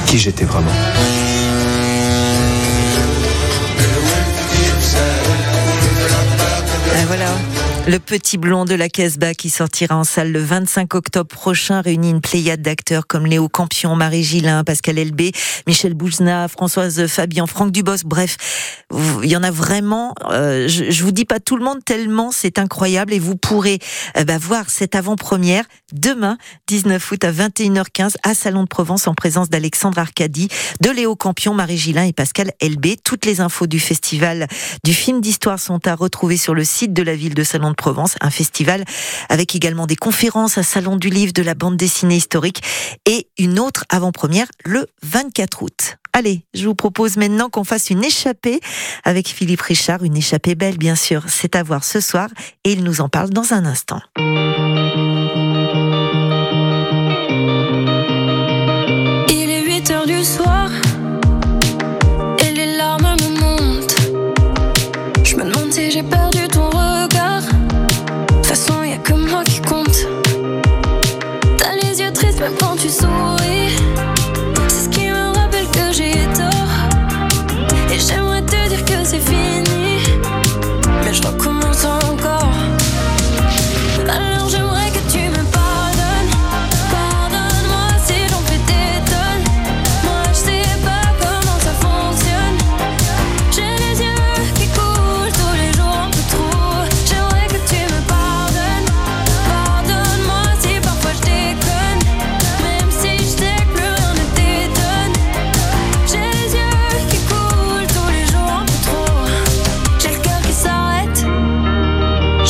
qui 0.06 0.18
j'étais 0.18 0.46
vraiment. 0.46 0.72
Le 7.86 8.00
petit 8.00 8.38
blond 8.38 8.64
de 8.64 8.76
la 8.76 8.88
Casbah 8.88 9.34
qui 9.34 9.50
sortira 9.50 9.98
en 9.98 10.06
salle 10.06 10.32
le 10.32 10.40
25 10.40 10.96
octobre 10.96 11.28
prochain 11.28 11.82
réunit 11.82 12.12
une 12.12 12.22
pléiade 12.22 12.62
d'acteurs 12.62 13.08
comme 13.08 13.26
Léo 13.26 13.50
Campion, 13.50 13.98
Marie 13.98 14.24
Gillin, 14.24 14.64
Pascal 14.64 14.98
Elbé, 14.98 15.34
Michel 15.68 15.94
Boujna, 15.94 16.48
Françoise 16.48 17.08
Fabian, 17.08 17.46
Franck 17.46 17.72
Dubos. 17.72 18.06
Bref, 18.06 18.86
il 19.22 19.30
y 19.30 19.36
en 19.36 19.44
a 19.44 19.52
vraiment. 19.52 20.16
euh, 20.32 20.70
je, 20.70 20.92
je 20.92 21.04
vous 21.04 21.12
dis 21.12 21.26
pas 21.26 21.42
tout 21.42 21.58
le 21.58 21.66
monde 21.66 21.84
tellement 21.84 22.32
c'est 22.32 22.58
incroyable 22.58 23.12
et 23.12 23.20
vous 23.20 23.36
pourrez 23.36 23.80
euh, 24.18 24.24
bah, 24.24 24.38
voir 24.38 24.70
cette 24.70 24.96
avant-première 24.96 25.66
demain 25.92 26.38
19 26.68 27.12
août 27.12 27.26
à 27.26 27.34
21h15 27.34 28.14
à 28.24 28.34
Salon 28.34 28.64
de 28.64 28.70
Provence 28.70 29.08
en 29.08 29.14
présence 29.14 29.50
d'Alexandre 29.50 30.00
Arcadi, 30.00 30.48
de 30.80 30.90
Léo 30.90 31.18
Campion, 31.18 31.54
Marie 31.54 31.78
Gillin 31.78 32.06
et 32.06 32.14
Pascal 32.14 32.54
Elbé. 32.62 32.96
Toutes 33.04 33.26
les 33.26 33.42
infos 33.42 33.68
du 33.68 33.82
festival 33.82 34.48
du 34.86 34.94
film 34.94 35.20
d'histoire 35.20 35.60
sont 35.60 35.86
à 35.86 35.96
retrouver 35.96 36.38
sur 36.38 36.54
le 36.54 36.64
site 36.64 36.94
de 36.94 37.04
la 37.04 37.14
ville 37.14 37.34
de 37.34 37.44
Salon 37.44 37.73
Provence, 37.74 38.16
un 38.22 38.30
festival 38.30 38.84
avec 39.30 39.56
également 39.56 39.88
des 39.88 39.96
conférences, 39.96 40.58
un 40.58 40.64
salon 40.64 40.96
du 40.96 41.10
livre, 41.10 41.34
de 41.34 41.44
la 41.44 41.56
bande 41.56 41.78
dessinée 41.78 42.16
historique 42.16 42.62
et 43.06 43.28
une 43.38 43.60
autre 43.60 43.86
avant-première 43.90 44.48
le 44.66 44.88
24 45.04 45.64
août. 45.64 45.98
Allez, 46.16 46.46
je 46.54 46.68
vous 46.68 46.76
propose 46.76 47.18
maintenant 47.18 47.50
qu'on 47.50 47.64
fasse 47.64 47.90
une 47.90 48.04
échappée 48.04 48.60
avec 49.04 49.28
Philippe 49.28 49.62
Richard, 49.62 50.04
une 50.04 50.16
échappée 50.16 50.54
belle 50.54 50.78
bien 50.78 50.96
sûr. 50.96 51.24
C'est 51.28 51.56
à 51.56 51.64
voir 51.64 51.84
ce 51.84 52.00
soir 52.00 52.30
et 52.64 52.74
il 52.74 52.84
nous 52.84 53.02
en 53.02 53.10
parle 53.10 53.32
dans 53.32 53.54
un 53.54 53.66
instant. 53.66 54.00
Même 73.02 73.53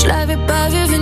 je 0.03 0.07
l'avais 0.07 0.37
pas 0.37 0.67
vu 0.69 0.92